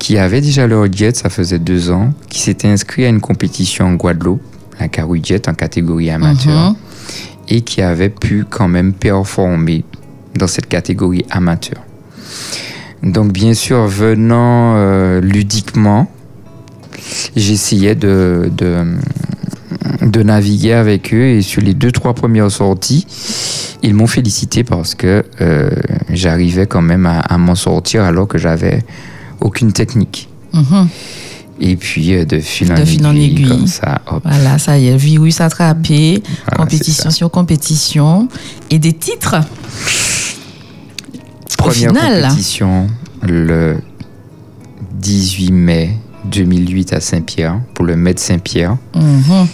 qui 0.00 0.18
avaient 0.18 0.40
déjà 0.40 0.66
leur 0.66 0.90
jet, 0.92 1.14
ça 1.14 1.28
faisait 1.30 1.58
deux 1.60 1.90
ans, 1.90 2.12
qui 2.28 2.40
s'étaient 2.40 2.66
inscrits 2.68 3.04
à 3.04 3.08
une 3.08 3.20
compétition 3.20 3.84
en 3.86 3.94
Guadeloupe, 3.94 4.40
la 4.80 4.88
Carouille 4.88 5.22
Jet 5.22 5.46
en 5.48 5.54
catégorie 5.54 6.10
amateur, 6.10 6.70
Mhm. 6.70 6.76
et 7.48 7.60
qui 7.60 7.82
avaient 7.82 8.08
pu 8.08 8.44
quand 8.48 8.66
même 8.66 8.92
performer 8.94 9.84
dans 10.34 10.46
cette 10.48 10.66
catégorie 10.68 11.24
amateur. 11.30 11.80
Donc 13.02 13.32
bien 13.32 13.52
sûr, 13.54 13.86
venant 13.86 14.74
euh, 14.76 15.20
ludiquement, 15.20 16.08
j'essayais 17.36 17.94
de, 17.94 18.50
de, 18.56 18.84
de 20.02 20.22
naviguer 20.22 20.72
avec 20.72 21.12
eux 21.12 21.24
et 21.36 21.42
sur 21.42 21.60
les 21.62 21.74
deux, 21.74 21.92
trois 21.92 22.14
premières 22.14 22.50
sorties, 22.50 23.06
ils 23.82 23.94
m'ont 23.94 24.06
félicité 24.06 24.64
parce 24.64 24.94
que 24.94 25.24
euh, 25.40 25.70
j'arrivais 26.10 26.66
quand 26.66 26.82
même 26.82 27.06
à, 27.06 27.20
à 27.20 27.36
m'en 27.38 27.54
sortir 27.54 28.04
alors 28.04 28.28
que 28.28 28.38
j'avais 28.38 28.80
aucune 29.40 29.72
technique. 29.72 30.28
Mhm. 30.52 30.88
Et 31.62 31.76
puis 31.76 32.14
euh, 32.14 32.24
de 32.24 32.40
fil 32.40 32.72
en 32.72 32.74
De 32.76 32.84
fil 32.84 33.06
en 33.06 33.14
aiguille, 33.14 33.26
aiguille. 33.32 33.48
comme 33.48 33.66
ça, 33.66 34.00
hop, 34.06 34.22
Voilà, 34.24 34.58
ça 34.58 34.78
y 34.78 34.88
est, 34.88 34.96
virus 34.96 35.40
attrapé, 35.42 36.22
voilà, 36.46 36.56
compétition 36.64 37.10
sur 37.10 37.30
compétition 37.30 38.28
et 38.70 38.78
des 38.78 38.92
titres. 38.94 39.36
Au 41.58 41.62
Première 41.62 41.90
final, 41.90 42.22
compétition 42.22 42.86
le 43.22 43.76
18 44.94 45.52
mai 45.52 45.90
2008 46.30 46.92
à 46.94 47.00
Saint-Pierre 47.00 47.60
pour 47.74 47.84
le 47.84 47.96
Med 47.96 48.18
Saint-Pierre. 48.18 48.76
Mhm, 48.94 49.46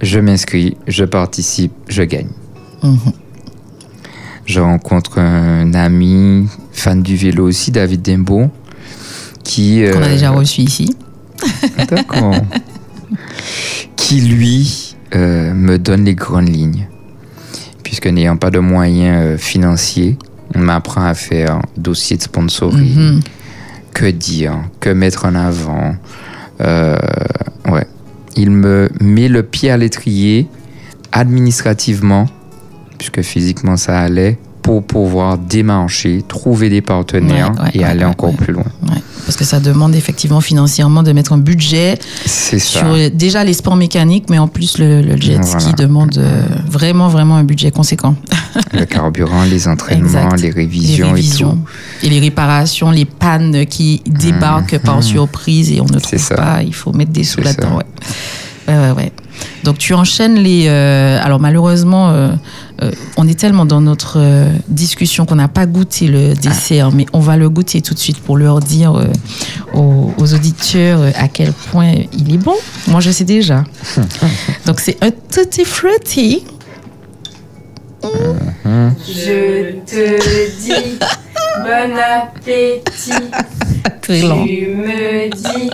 Je 0.00 0.18
m'inscris, 0.20 0.76
je 0.86 1.04
participe, 1.04 1.72
je 1.88 2.02
gagne. 2.02 2.28
mhm. 2.82 2.98
Je 4.46 4.60
rencontre 4.60 5.18
un 5.20 5.72
ami 5.72 6.46
fan 6.72 7.02
du 7.02 7.16
vélo 7.16 7.46
aussi, 7.48 7.70
David 7.70 8.02
Dembo, 8.02 8.50
qui 9.44 9.84
qu'on 9.92 10.02
a 10.02 10.06
euh, 10.06 10.10
déjà 10.10 10.30
reçu 10.30 10.62
ici. 10.62 10.96
D'accord. 11.88 12.34
qui 13.96 14.20
lui 14.20 14.96
euh, 15.14 15.54
me 15.54 15.78
donne 15.78 16.04
les 16.04 16.14
grandes 16.14 16.48
lignes, 16.48 16.88
puisque 17.82 18.06
n'ayant 18.06 18.36
pas 18.36 18.50
de 18.50 18.58
moyens 18.58 19.16
euh, 19.24 19.38
financiers, 19.38 20.18
on 20.54 20.58
m'apprend 20.58 21.04
à 21.04 21.14
faire 21.14 21.60
dossier 21.76 22.16
de 22.16 22.22
sponsoring. 22.22 22.94
Mhm. 22.96 23.20
que 23.92 24.10
dire, 24.10 24.56
que 24.80 24.90
mettre 24.90 25.24
en 25.24 25.36
avant. 25.36 25.94
Euh, 26.60 26.96
ouais. 27.70 27.86
Il 28.34 28.50
me 28.50 28.88
met 29.00 29.28
le 29.28 29.44
pied 29.44 29.70
à 29.70 29.76
l'étrier 29.76 30.48
administrativement, 31.12 32.26
puisque 32.98 33.22
physiquement 33.22 33.76
ça 33.76 34.00
allait, 34.00 34.36
pour 34.62 34.82
pouvoir 34.82 35.38
démarcher, 35.38 36.24
trouver 36.26 36.70
des 36.70 36.80
partenaires 36.80 37.52
Ouais, 37.52 37.62
ouais, 37.62 37.70
et 37.74 37.78
ouais, 37.78 37.84
aller 37.84 38.04
encore 38.04 38.34
plus 38.34 38.52
loin. 38.52 38.64
Parce 39.26 39.36
que 39.36 39.44
ça 39.44 39.58
demande 39.60 39.94
effectivement 39.94 40.40
financièrement 40.40 41.02
de 41.02 41.12
mettre 41.12 41.32
un 41.32 41.38
budget 41.38 41.98
ça. 42.26 42.58
sur 42.58 43.10
déjà 43.12 43.42
les 43.44 43.54
sports 43.54 43.76
mécaniques, 43.76 44.28
mais 44.28 44.38
en 44.38 44.48
plus 44.48 44.76
le, 44.78 45.00
le 45.00 45.16
jet 45.16 45.42
ski 45.44 45.72
demande 45.72 46.18
euh, 46.18 46.42
vraiment, 46.68 47.08
vraiment 47.08 47.36
un 47.36 47.44
budget 47.44 47.70
conséquent. 47.70 48.14
Le 48.72 48.84
carburant, 48.84 49.42
les 49.44 49.66
entraînements, 49.66 50.06
Exact. 50.06 50.36
les 50.40 50.42
Les 50.48 50.50
révisions, 50.50 51.08
révisions 51.12 51.58
et, 52.02 52.08
les 52.10 52.20
réparations, 52.20 52.90
les 52.92 53.04
pannes 53.04 53.66
qui 53.66 54.00
débarquent 54.06 54.78
par 54.78 55.02
surprise 55.02 55.72
et 55.72 55.80
on 55.80 55.86
ne 55.86 55.94
Mhm. 55.94 56.00
Trouve 56.00 56.18
ça. 56.20 56.34
pas, 56.36 56.62
il 56.62 56.74
faut 56.74 56.92
mettre 56.92 57.10
des 57.10 57.24
sous 57.24 57.40
là-dedans. 57.40 57.78
ouais. 58.68 59.12
Donc 59.64 59.78
tu 59.78 59.94
enchaînes 59.94 60.36
les. 60.36 60.66
euh, 60.68 61.18
alors 61.22 61.40
malheureusement, 61.40 62.10
euh, 62.10 62.28
euh, 62.82 62.90
on 63.16 63.28
est 63.28 63.38
tellement 63.38 63.66
dans 63.66 63.80
notre 63.80 64.18
euh, 64.18 64.48
discussion 64.68 65.26
qu'on 65.26 65.36
n'a 65.36 65.48
pas 65.48 65.66
goûté 65.66 66.08
le 66.08 66.34
dessert, 66.34 66.90
mais 66.92 67.06
on 67.12 67.20
va 67.20 67.36
le 67.36 67.48
goûter 67.48 67.80
tout 67.82 67.94
de 67.94 67.98
suite 67.98 68.18
pour 68.18 68.36
leur 68.36 68.60
dire 68.60 68.94
euh, 68.96 69.06
aux, 69.74 70.12
aux 70.18 70.34
auditeurs 70.34 71.00
euh, 71.00 71.10
à 71.14 71.28
quel 71.28 71.52
point 71.52 71.92
il 72.12 72.34
est 72.34 72.38
bon. 72.38 72.56
Moi, 72.88 73.00
je 73.00 73.10
sais 73.10 73.24
déjà. 73.24 73.64
Donc 74.66 74.80
c'est 74.80 75.02
un 75.04 75.10
tutti 75.10 75.64
frutti. 75.64 76.44
Je 78.02 79.80
te 79.86 80.60
dis 80.60 80.98
bon 81.62 81.96
appétit. 81.96 83.12
Très. 84.02 84.20
Tu 84.20 84.66
me 84.66 85.30
dis 85.30 85.70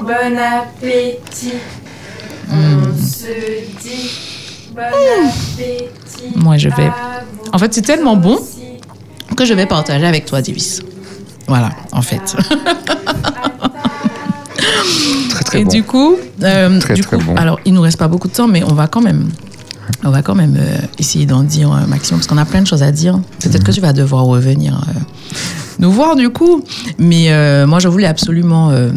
bon 0.00 0.38
appétit. 0.38 1.52
On 2.50 2.96
se 2.96 3.80
dit 3.80 4.29
Moi, 6.36 6.56
je 6.58 6.68
vais- 6.68 6.90
En 7.52 7.58
fait, 7.58 7.72
c'est 7.74 7.82
tellement 7.82 8.16
bon 8.16 8.38
que 9.36 9.44
je 9.44 9.54
vais 9.54 9.66
partager 9.66 10.06
avec 10.06 10.24
toi, 10.26 10.40
Davis. 10.42 10.80
Voilà, 11.46 11.70
en 11.92 12.02
fait. 12.02 12.36
Très 15.30 15.44
très 15.44 15.60
Et 15.60 15.64
bon. 15.64 15.70
du 15.70 15.82
coup, 15.82 16.16
euh, 16.42 16.78
Très, 16.80 16.94
du 16.94 17.00
très 17.02 17.16
coup, 17.18 17.24
bon. 17.24 17.34
alors 17.36 17.58
il 17.64 17.72
nous 17.74 17.80
reste 17.80 17.98
pas 17.98 18.08
beaucoup 18.08 18.28
de 18.28 18.32
temps, 18.32 18.46
mais 18.46 18.62
on 18.62 18.74
va 18.74 18.86
quand 18.86 19.00
même, 19.00 19.30
on 20.04 20.10
va 20.10 20.22
quand 20.22 20.34
même 20.34 20.56
euh, 20.58 20.76
essayer 20.98 21.26
d'en 21.26 21.42
dire 21.42 21.72
un 21.72 21.86
maximum 21.86 22.20
parce 22.20 22.26
qu'on 22.28 22.36
a 22.38 22.44
plein 22.44 22.62
de 22.62 22.66
choses 22.66 22.82
à 22.82 22.92
dire. 22.92 23.18
Peut-être 23.40 23.58
Mhm. 23.60 23.64
que 23.64 23.72
tu 23.72 23.80
vas 23.80 23.92
devoir 23.92 24.24
revenir 24.24 24.74
euh, 24.76 25.00
nous 25.78 25.90
voir 25.90 26.14
du 26.14 26.28
coup, 26.30 26.62
mais 26.98 27.32
euh, 27.32 27.66
moi 27.66 27.78
je 27.80 27.88
voulais 27.88 28.06
absolument 28.06 28.70
euh, 28.70 28.90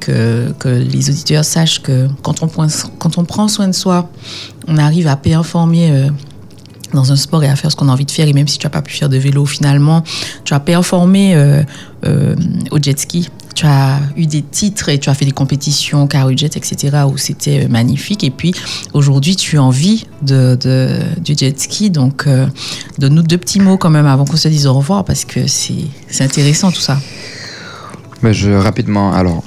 que, 0.00 0.52
que 0.58 0.68
les 0.68 1.08
auditeurs 1.10 1.44
sachent 1.44 1.80
que 1.82 2.08
quand 2.22 2.42
on, 2.42 2.48
prend- 2.48 2.66
quand 2.98 3.16
on 3.18 3.24
prend 3.24 3.48
soin 3.48 3.68
de 3.68 3.74
soi, 3.74 4.10
on 4.68 4.76
arrive 4.78 5.06
à 5.08 5.16
performer. 5.16 5.90
euh, 5.90 6.08
dans 6.94 7.12
un 7.12 7.16
sport 7.16 7.44
et 7.44 7.48
à 7.50 7.54
faire 7.54 7.70
ce 7.70 7.76
qu'on 7.76 7.90
a 7.90 7.92
envie 7.92 8.06
de 8.06 8.10
faire. 8.10 8.26
Et 8.28 8.32
même 8.32 8.48
si 8.48 8.56
tu 8.56 8.64
n'as 8.64 8.70
pas 8.70 8.80
pu 8.80 8.94
faire 8.96 9.10
de 9.10 9.18
vélo, 9.18 9.44
finalement, 9.44 10.02
tu 10.44 10.54
as 10.54 10.58
performé 10.60 11.34
euh, 11.36 11.62
euh, 12.06 12.34
au 12.70 12.78
jet 12.80 12.98
ski. 12.98 13.28
Tu 13.54 13.66
as 13.66 14.00
eu 14.16 14.24
des 14.24 14.40
titres 14.40 14.88
et 14.88 14.98
tu 14.98 15.10
as 15.10 15.14
fait 15.14 15.26
des 15.26 15.32
compétitions, 15.32 16.06
car 16.06 16.34
jet, 16.34 16.56
etc., 16.56 16.96
où 17.06 17.18
c'était 17.18 17.68
magnifique. 17.68 18.24
Et 18.24 18.30
puis 18.30 18.54
aujourd'hui, 18.94 19.36
tu 19.36 19.58
en 19.58 19.68
vis 19.68 20.06
de, 20.22 20.56
de- 20.58 21.20
du 21.22 21.34
jet 21.36 21.60
ski. 21.60 21.90
Donc, 21.90 22.26
donne-nous 22.98 23.22
deux 23.22 23.36
petits 23.36 23.60
mots 23.60 23.76
quand 23.76 23.90
même 23.90 24.06
avant 24.06 24.24
qu'on 24.24 24.38
se 24.38 24.48
dise 24.48 24.66
au 24.66 24.72
revoir 24.72 25.04
parce 25.04 25.26
que 25.26 25.40
c'est 25.46 25.84
intéressant 26.20 26.70
tout 26.72 26.80
ça. 26.80 26.98
Mais 28.22 28.32
rapidement, 28.56 29.12
alors, 29.12 29.44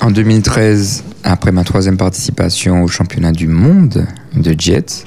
en 0.00 0.12
2013, 0.12 1.02
après 1.24 1.50
ma 1.50 1.64
troisième 1.64 1.96
participation 1.96 2.84
au 2.84 2.88
championnat 2.88 3.32
du 3.32 3.48
monde 3.48 4.06
de 4.42 4.54
jet, 4.58 5.04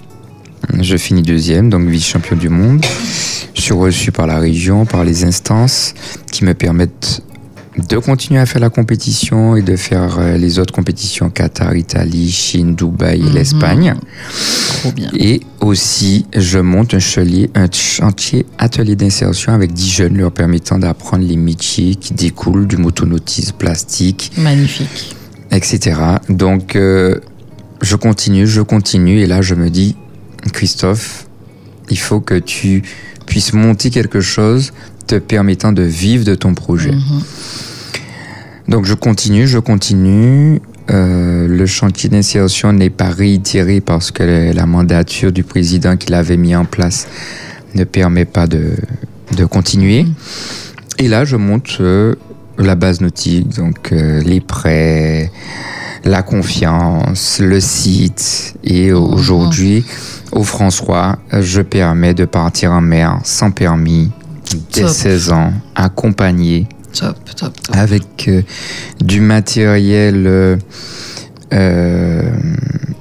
je 0.80 0.98
finis 0.98 1.22
deuxième, 1.22 1.70
donc 1.70 1.88
vice-champion 1.88 2.38
du 2.38 2.50
monde. 2.50 2.86
Je 3.54 3.62
suis 3.62 3.74
reçu 3.74 4.12
par 4.12 4.28
la 4.28 4.40
région, 4.40 4.86
par 4.86 5.04
les 5.04 5.24
instances 5.24 5.94
qui 6.32 6.46
me 6.46 6.54
permettent 6.54 7.22
de 7.90 7.98
continuer 7.98 8.40
à 8.40 8.46
faire 8.46 8.62
la 8.62 8.70
compétition 8.70 9.56
et 9.56 9.62
de 9.62 9.76
faire 9.78 10.18
euh, 10.20 10.38
les 10.38 10.60
autres 10.60 10.74
compétitions 10.74 11.30
Qatar, 11.30 11.74
Italie, 11.76 12.30
Chine, 12.30 12.76
Dubaï 12.76 13.20
et 13.22 13.24
Mhm. 13.24 13.34
l'Espagne. 13.34 13.94
Trop 14.82 14.92
bien. 14.92 15.10
Et 15.18 15.40
aussi, 15.62 16.26
je 16.36 16.60
monte 16.60 16.94
un 16.94 17.00
chantier, 17.00 17.50
un 17.56 17.68
chantier 17.72 18.46
atelier 18.58 18.96
d'insertion 18.98 19.54
avec 19.54 19.72
10 19.74 19.90
jeunes 19.90 20.18
leur 20.18 20.32
permettant 20.34 20.80
d'apprendre 20.80 21.24
les 21.26 21.38
métiers 21.38 21.96
qui 21.96 22.14
découlent 22.14 22.68
du 22.68 22.76
motonautisme 22.78 23.56
plastique, 23.58 24.32
Magnifique. 24.38 25.16
etc. 25.52 25.98
Donc, 26.30 26.76
euh, 26.76 27.16
je 27.82 27.96
continue, 27.96 28.48
je 28.48 28.62
continue. 28.62 29.20
Et 29.20 29.28
là, 29.28 29.42
je 29.42 29.56
me 29.56 29.70
dis, 29.70 29.96
Christophe, 30.54 31.28
il 31.90 32.00
faut 32.00 32.20
que 32.20 32.36
tu 32.36 32.84
puisses 33.26 33.54
monter 33.54 33.90
quelque 33.90 34.22
chose 34.22 34.72
te 35.08 35.16
permettant 35.16 35.72
de 35.72 35.84
vivre 35.84 36.24
de 36.26 36.36
ton 36.36 36.54
projet. 36.54 36.92
Mhm. 36.92 37.22
Donc 38.68 38.86
je 38.86 38.94
continue, 38.94 39.48
je 39.48 39.60
continue. 39.60 40.62
Euh, 40.90 41.48
le 41.48 41.66
chantier 41.66 42.10
d'insertion 42.10 42.74
n'est 42.74 42.90
pas 42.90 43.10
réitéré 43.10 43.82
parce 43.82 44.12
que 44.12 44.54
la 44.54 44.66
mandature 44.66 45.32
du 45.32 45.44
président 45.44 45.96
qu'il 45.98 46.14
avait 46.14 46.38
mis 46.38 46.56
en 46.56 46.66
place 46.66 47.08
ne 47.76 47.84
permet 47.84 48.26
pas 48.26 48.48
de, 48.48 48.72
de 49.36 49.46
continuer. 49.46 50.04
Mhm. 50.04 50.14
Et 51.00 51.08
là, 51.08 51.26
je 51.26 51.36
monte 51.36 51.78
euh, 51.80 52.16
la 52.58 52.76
base 52.76 53.02
nautique, 53.02 53.50
donc 53.50 53.92
euh, 53.92 54.22
les 54.22 54.40
prêts, 54.40 55.32
la 56.04 56.22
confiance, 56.24 57.40
le 57.40 57.60
site. 57.60 58.56
Et 58.64 58.92
aujourd'hui, 58.94 59.84
au 60.32 60.44
François, 60.44 61.18
je 61.32 61.62
permets 61.62 62.14
de 62.14 62.26
partir 62.26 62.72
en 62.72 62.82
mer 62.82 63.20
sans 63.24 63.52
permis 63.52 64.12
dès 64.74 64.82
Top. 64.82 64.90
16 64.90 65.32
ans, 65.32 65.54
accompagné 65.76 66.68
Top, 66.94 67.16
top, 67.38 67.54
top. 67.62 67.76
avec 67.76 68.28
euh, 68.28 68.42
du 69.00 69.22
matériel 69.22 70.24
euh, 70.28 70.58
euh, 71.54 72.22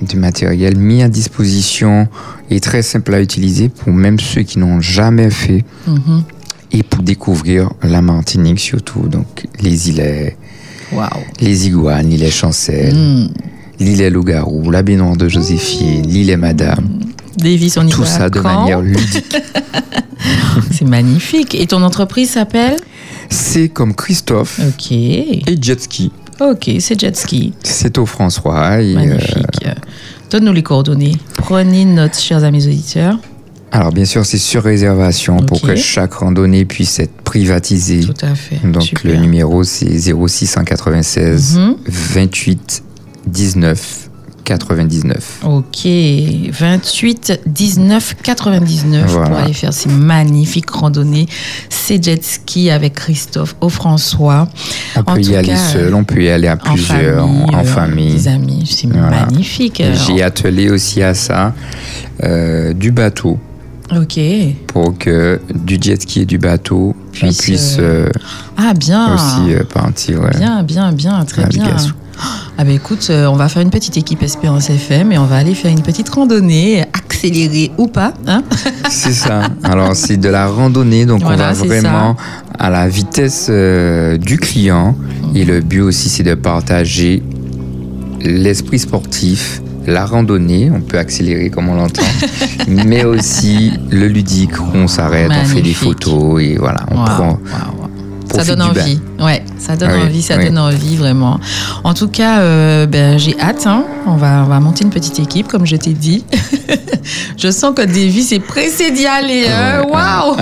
du 0.00 0.16
matériel 0.16 0.76
mis 0.76 1.02
à 1.02 1.08
disposition 1.08 2.08
et 2.50 2.60
très 2.60 2.82
simple 2.82 3.12
à 3.14 3.20
utiliser 3.20 3.68
pour 3.68 3.92
même 3.92 4.18
ceux 4.20 4.42
qui 4.42 4.58
n'ont 4.60 4.80
jamais 4.80 5.30
fait 5.30 5.64
Mhm. 5.88 6.22
et 6.72 6.82
pour 6.84 7.02
découvrir 7.02 7.70
la 7.82 8.00
Martinique 8.00 8.60
surtout 8.60 9.08
donc 9.08 9.46
les 9.60 9.90
îlets 9.90 10.36
Les 11.40 11.66
iguanes 11.66 12.08
l'îlet 12.10 12.30
Chancel 12.30 12.94
Mm. 12.94 13.28
l'îlet 13.80 14.10
Loup-Garou 14.10 14.70
la 14.70 14.82
baignoire 14.82 15.16
de 15.16 15.28
Joséphine 15.28 16.06
l'îlet 16.06 16.36
Madame 16.36 16.88
Davis, 17.36 17.76
on 17.78 17.86
y 17.86 17.90
tout 17.90 18.00
va 18.02 18.06
ça 18.06 18.28
de 18.30 18.40
manière 18.40 18.80
ludique 18.80 19.36
C'est 20.72 20.84
magnifique. 20.84 21.54
Et 21.54 21.66
ton 21.66 21.82
entreprise 21.82 22.30
s'appelle 22.30 22.76
c'est 23.32 23.68
comme 23.68 23.94
Christophe 23.94 24.58
Ok. 24.66 24.90
et 24.92 25.42
Jet 25.60 25.80
Ski 25.80 26.10
Ok, 26.40 26.70
c'est 26.80 26.98
jet 26.98 27.14
ski. 27.16 27.52
c'est 27.62 27.98
au 27.98 28.06
François 28.06 28.80
et, 28.80 28.92
euh, 28.92 28.94
Magnifique. 28.94 29.66
Donne-nous 30.30 30.52
les 30.54 30.62
coordonnées. 30.62 31.16
Prenez 31.36 31.84
note, 31.84 32.16
chers 32.18 32.44
amis 32.44 32.66
auditeurs. 32.66 33.18
Alors 33.72 33.92
bien 33.92 34.04
sûr, 34.04 34.26
c'est 34.26 34.38
sur 34.38 34.64
réservation 34.64 35.36
pour 35.38 35.60
que 35.60 35.76
chaque 35.76 36.14
randonnée 36.14 36.64
puisse 36.64 36.98
être 36.98 37.14
privatisée. 37.22 38.00
Tout 38.00 38.14
à 38.26 38.34
fait. 38.34 38.58
Donc 38.64 38.82
Super. 38.82 39.12
le 39.12 39.18
numéro 39.18 39.62
c'est 39.64 39.96
0696 39.98 41.56
Mhm. 41.56 41.76
28 41.86 42.82
19 43.26 44.06
99. 44.44 45.40
Ok, 45.44 45.86
28 46.50 47.40
19 47.46 48.16
99 48.22 49.04
pour 49.12 49.20
Voilà. 49.20 49.44
aller 49.44 49.52
faire 49.52 49.72
ces 49.72 49.88
magnifiques 49.88 50.70
randonnées, 50.70 51.26
ces 51.68 52.02
jet 52.02 52.24
ski 52.24 52.70
avec 52.70 52.94
Christophe 52.94 53.54
au 53.60 53.68
François. 53.68 54.48
On 54.96 55.00
En 55.00 55.04
peut 55.14 55.20
tout 55.20 55.30
y 55.30 55.36
aller 55.36 55.48
cas, 55.48 55.56
seul, 55.56 55.94
on 55.94 56.02
peut 56.02 56.24
y 56.24 56.30
aller 56.30 56.48
à 56.48 56.54
En 56.54 56.56
plusieurs, 56.72 57.24
en 57.26 57.60
euh, 57.60 57.64
famille. 57.64 58.14
Des 58.14 58.26
amis, 58.28 58.64
c'est 58.68 58.88
Voilà. 58.88 59.26
magnifique. 59.26 59.80
J'ai 60.08 60.22
attelé 60.22 60.70
aussi 60.70 61.00
à 61.02 61.14
ça 61.14 61.54
euh, 62.24 62.72
du 62.72 62.90
bateau 62.90 63.38
Ok. 63.96 64.20
pour 64.68 64.96
que 64.96 65.40
du 65.54 65.78
jet 65.80 66.00
ski 66.00 66.20
et 66.20 66.24
du 66.26 66.38
bateau 66.38 66.94
on 67.22 67.32
Puisse, 67.32 67.76
euh, 67.80 68.08
Ah 68.56 68.72
bien. 68.74 69.14
aussi 69.14 69.52
euh, 69.54 69.64
partir. 69.64 70.20
ouais. 70.22 70.30
Bien, 70.38 70.62
bien, 70.62 70.92
bien, 70.92 71.24
très 71.24 71.46
bien. 71.46 71.76
Ah 72.58 72.64
ben 72.64 72.74
écoute, 72.74 73.06
euh, 73.10 73.26
on 73.26 73.36
va 73.36 73.48
faire 73.48 73.62
une 73.62 73.70
petite 73.70 73.96
équipe 73.96 74.22
Espérance 74.22 74.68
FM 74.68 75.10
et 75.12 75.18
on 75.18 75.24
va 75.24 75.36
aller 75.36 75.54
faire 75.54 75.70
une 75.72 75.80
petite 75.82 76.08
randonnée, 76.10 76.82
accélérée 76.82 77.70
ou 77.78 77.86
pas, 77.86 78.12
hein 78.26 78.42
C'est 78.90 79.12
ça. 79.14 79.42
Alors, 79.62 79.96
c'est 79.96 80.18
de 80.18 80.28
la 80.28 80.46
randonnée, 80.46 81.06
donc 81.06 81.22
Voilà, 81.22 81.50
on 81.50 81.54
va 81.54 81.66
vraiment 81.66 82.16
à 82.58 82.68
la 82.70 82.88
vitesse 82.88 83.46
euh, 83.48 84.18
du 84.18 84.36
client. 84.38 84.94
Et 85.34 85.44
le 85.46 85.60
but 85.62 85.80
aussi, 85.80 86.10
c'est 86.10 86.22
de 86.22 86.34
partager 86.34 87.22
l'esprit 88.20 88.78
sportif, 88.78 89.62
la 89.86 90.04
randonnée, 90.06 90.70
on 90.74 90.80
peut 90.80 90.98
accélérer 90.98 91.50
comme 91.50 91.68
on 91.68 91.74
l'entend, 91.74 92.02
mais 92.68 93.04
aussi 93.04 93.72
le 93.90 94.06
ludique 94.08 94.58
où 94.60 94.64
on 94.74 94.86
s'arrête, 94.88 95.30
on 95.30 95.44
fait 95.44 95.62
des 95.62 95.74
photos 95.74 96.42
et 96.42 96.56
voilà, 96.56 96.80
on 96.90 97.04
prend. 97.04 97.38
Ça 98.32 98.44
donne 98.44 98.62
envie, 98.62 99.00
ouais, 99.18 99.42
ça 99.58 99.74
donne 99.74 99.90
oui, 99.92 100.02
envie, 100.06 100.22
ça 100.22 100.36
oui. 100.36 100.44
donne 100.44 100.58
envie 100.58 100.94
vraiment. 100.96 101.40
En 101.82 101.94
tout 101.94 102.06
cas, 102.06 102.38
euh, 102.42 102.86
ben, 102.86 103.18
j'ai 103.18 103.34
hâte. 103.40 103.66
hein. 103.66 103.84
On 104.06 104.14
va, 104.14 104.44
on 104.46 104.48
va 104.48 104.60
monter 104.60 104.84
une 104.84 104.90
petite 104.90 105.18
équipe, 105.18 105.48
comme 105.48 105.66
je 105.66 105.74
t'ai 105.74 105.94
dit. 105.94 106.24
je 107.36 107.50
sens 107.50 107.74
que 107.74 107.82
Davis 107.82 108.30
est 108.30 108.38
pressé 108.38 108.92
d'y 108.92 109.04
aller. 109.04 109.46
hein. 109.48 109.82
Waouh 109.82 110.36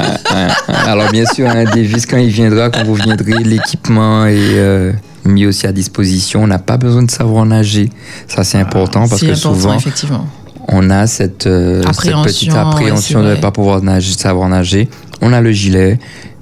Alors 0.87 1.11
bien 1.11 1.24
sûr, 1.24 1.48
hein, 1.48 1.64
Davis, 1.64 2.05
quand 2.05 2.18
il 2.18 2.29
viendra, 2.29 2.68
quand 2.68 2.85
vous 2.85 2.94
viendrez, 2.94 3.42
l'équipement 3.42 4.27
est 4.27 4.37
euh, 4.37 4.92
mis 5.28 5.46
aussi 5.46 5.66
à 5.66 5.72
disposition. 5.72 6.42
On 6.42 6.46
n'a 6.46 6.58
pas 6.58 6.76
besoin 6.76 7.02
de 7.02 7.10
savoir 7.10 7.46
nager. 7.46 7.90
Ça, 8.26 8.44
c'est 8.44 8.58
important 8.58 9.08
parce 9.08 9.20
que 9.20 9.26
important, 9.26 9.54
souvent, 9.54 9.74
effectivement. 9.74 10.26
on 10.68 10.90
a 10.90 11.06
cette, 11.06 11.46
euh, 11.46 11.82
cette 11.92 12.14
petite 12.22 12.54
appréhension 12.54 13.22
de 13.22 13.30
ne 13.30 13.34
pas 13.36 13.50
pouvoir 13.50 13.82
nager, 13.82 14.12
savoir 14.12 14.48
nager. 14.48 14.88
On 15.20 15.32
a 15.32 15.40
le 15.40 15.52
gilet 15.52 15.98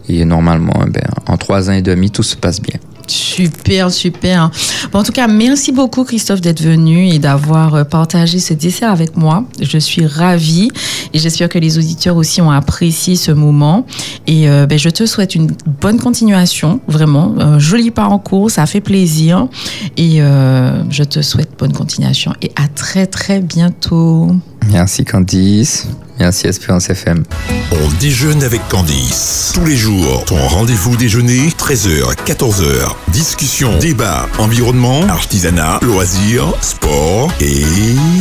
et 0.09 0.25
normalement, 0.25 0.81
eh 0.87 0.91
ben, 0.91 1.09
en 1.27 1.37
trois 1.37 1.69
ans 1.69 1.73
et 1.73 1.83
demi, 1.83 2.11
tout 2.11 2.23
se 2.23 2.37
passe 2.37 2.61
bien. 2.61 2.79
Super, 3.07 3.91
super. 3.91 4.51
En 4.93 5.03
tout 5.03 5.13
cas, 5.13 5.27
merci 5.29 5.73
beaucoup 5.73 6.05
Christophe 6.05 6.41
d'être 6.41 6.63
venu 6.63 7.09
et 7.09 7.19
d'avoir 7.19 7.75
euh, 7.75 7.85
partagé 7.85 8.39
ce 8.39 8.55
dessert 8.55 8.91
avec 8.91 9.17
moi. 9.17 9.45
Je 9.61 9.79
suis 9.79 10.07
ravie 10.07 10.71
et 11.13 11.19
j'espère 11.19 11.49
que 11.49 11.59
les 11.59 11.79
auditeurs 11.79 12.17
aussi 12.17 12.41
ont 12.41 12.51
apprécié 12.51 13.17
ce 13.17 13.33
moment. 13.33 13.87
Et 14.27 14.49
euh, 14.49 14.67
ben, 14.67 14.79
je 14.79 14.91
te 14.91 15.07
souhaite 15.07 15.35
une 15.35 15.51
bonne 15.81 15.99
continuation, 15.99 16.81
vraiment. 16.89 17.35
Un 17.39 17.59
joli 17.59 17.91
parcours, 17.91 18.51
ça 18.51 18.67
fait 18.67 18.81
plaisir. 18.81 19.49
Et 19.97 20.21
euh, 20.21 20.83
je 20.91 21.05
te 21.05 21.23
souhaite 21.23 21.51
bonne 21.59 21.73
continuation 21.73 22.33
et 22.43 22.51
à 22.57 22.69
très 22.69 23.07
très 23.07 23.41
bientôt. 23.41 24.31
Merci 24.71 25.05
Candice, 25.05 25.89
merci 26.19 26.47
Espérance 26.47 26.91
FM. 26.91 27.25
On 27.73 27.89
déjeune 28.01 28.43
avec 28.43 28.67
Candice. 28.69 29.53
Tous 29.55 29.65
les 29.65 29.77
jours, 29.77 30.25
ton 30.25 30.37
rendez-vous 30.49 30.97
déjeuner, 30.97 31.49
13h, 31.49 32.15
14h. 32.25 32.95
Discussion, 33.09 33.77
débat, 33.79 34.29
environnement, 34.39 35.03
artisanat, 35.09 35.79
loisirs, 35.83 36.53
sport 36.61 37.31
et 37.41 37.65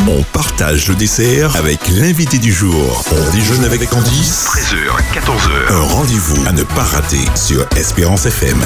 on 0.07 0.23
partage 0.23 0.87
le 0.89 0.95
dessert 0.95 1.55
avec 1.55 1.79
l'invité 1.89 2.37
du 2.37 2.51
jour. 2.51 3.03
On 3.11 3.35
déjeune 3.35 3.63
avec 3.65 3.89
Candice, 3.89 4.45
13h, 4.45 5.19
14h. 5.19 5.73
Un 5.73 5.83
rendez-vous 5.93 6.47
à 6.47 6.51
ne 6.51 6.63
pas 6.63 6.83
rater 6.83 7.25
sur 7.35 7.65
Espérance 7.75 8.25
FM. 8.25 8.59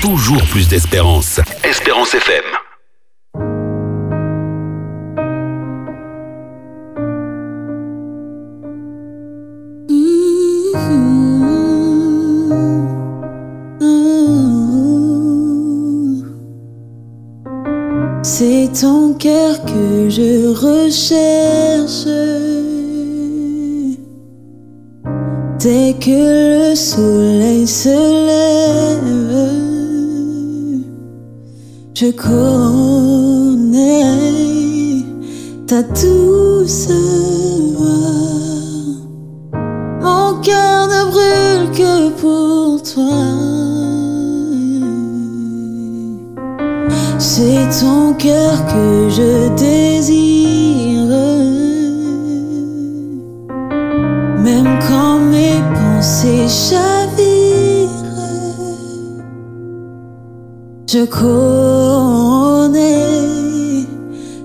Toujours 0.00 0.42
plus 0.50 0.68
d'espérance. 0.68 1.40
Espérance 1.62 2.14
FM. 2.14 2.42
Ton 18.80 19.12
cœur 19.12 19.62
que 19.66 20.08
je 20.08 20.48
recherche. 20.48 22.06
Dès 25.60 25.94
que 26.00 26.70
le 26.70 26.74
soleil 26.74 27.66
se 27.66 27.90
lève, 28.26 29.50
je 31.94 32.10
connais 32.12 32.62
ta 35.66 35.82
douce 35.82 36.88
C'est 47.44 47.70
ton 47.80 48.14
cœur 48.14 48.54
que 48.66 49.08
je 49.10 49.48
désire. 49.56 51.16
Même 54.38 54.78
quand 54.86 55.18
mes 55.18 55.60
pensées 55.74 56.46
chavirent, 56.46 57.88
Je 60.86 61.04
connais 61.04 62.68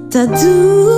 ta 0.10 0.26
douce 0.26 0.97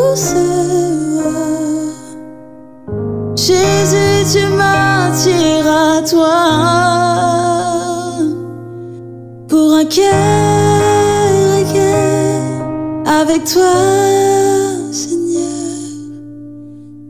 avec 13.30 13.46
toi, 13.46 13.74
Seigneur. 14.92 15.44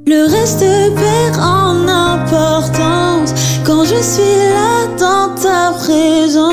Le 0.05 0.29
reste 0.29 0.59
perd 0.59 1.37
en 1.39 1.87
importance 1.87 3.33
quand 3.65 3.83
je 3.85 4.01
suis 4.01 4.37
là 4.53 4.87
dans 4.97 5.35
ta 5.35 5.71
présence. 5.77 6.49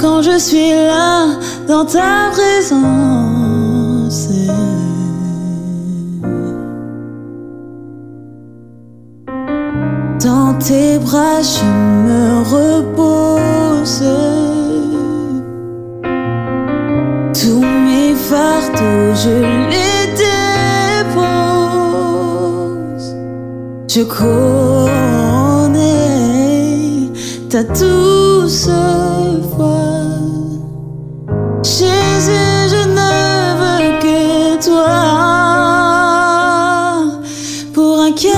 Quand 0.00 0.20
je 0.22 0.38
suis 0.38 0.72
là 0.72 1.26
dans 1.68 1.84
ta 1.84 2.30
présence. 2.32 2.82
Dans 10.24 10.54
tes 10.58 10.98
bras, 10.98 11.42
Je 23.94 24.00
connais 24.04 25.68
ta 27.50 27.62
douce 27.62 28.70
voix. 29.54 29.68
Jésus, 31.62 32.70
je 32.72 32.82
ne 32.88 33.12
veux 33.60 33.84
que 34.00 34.64
toi. 34.64 34.96
Pour 37.74 38.00
un 38.00 38.12
cœur, 38.12 38.32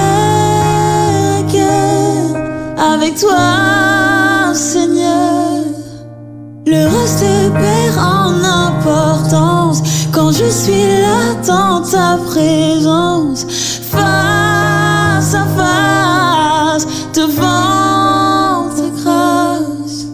cœur 1.52 2.34
avec 2.92 3.14
toi, 3.20 4.52
Seigneur. 4.54 5.62
Le 6.66 6.82
reste 6.88 7.52
perd 7.52 7.98
en 7.98 8.42
importance 8.42 9.82
quand 10.12 10.32
je 10.32 10.46
suis 10.46 10.86
là 11.00 11.34
dans 11.46 11.80
ta 11.82 12.16
présence, 12.26 13.46
devant 17.14 18.68
ta 18.76 18.88
grâce. 19.02 20.06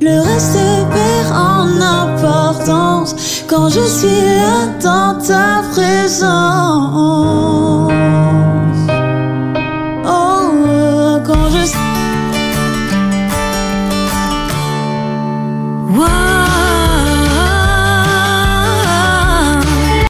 Le 0.00 0.20
reste 0.20 0.58
perd 0.92 1.32
en 1.32 1.80
importance 1.80 3.16
quand 3.48 3.68
je 3.70 3.80
suis 3.80 4.08
là 4.08 4.66
dans 4.82 5.14
ta 5.26 5.62
présence. 5.72 7.83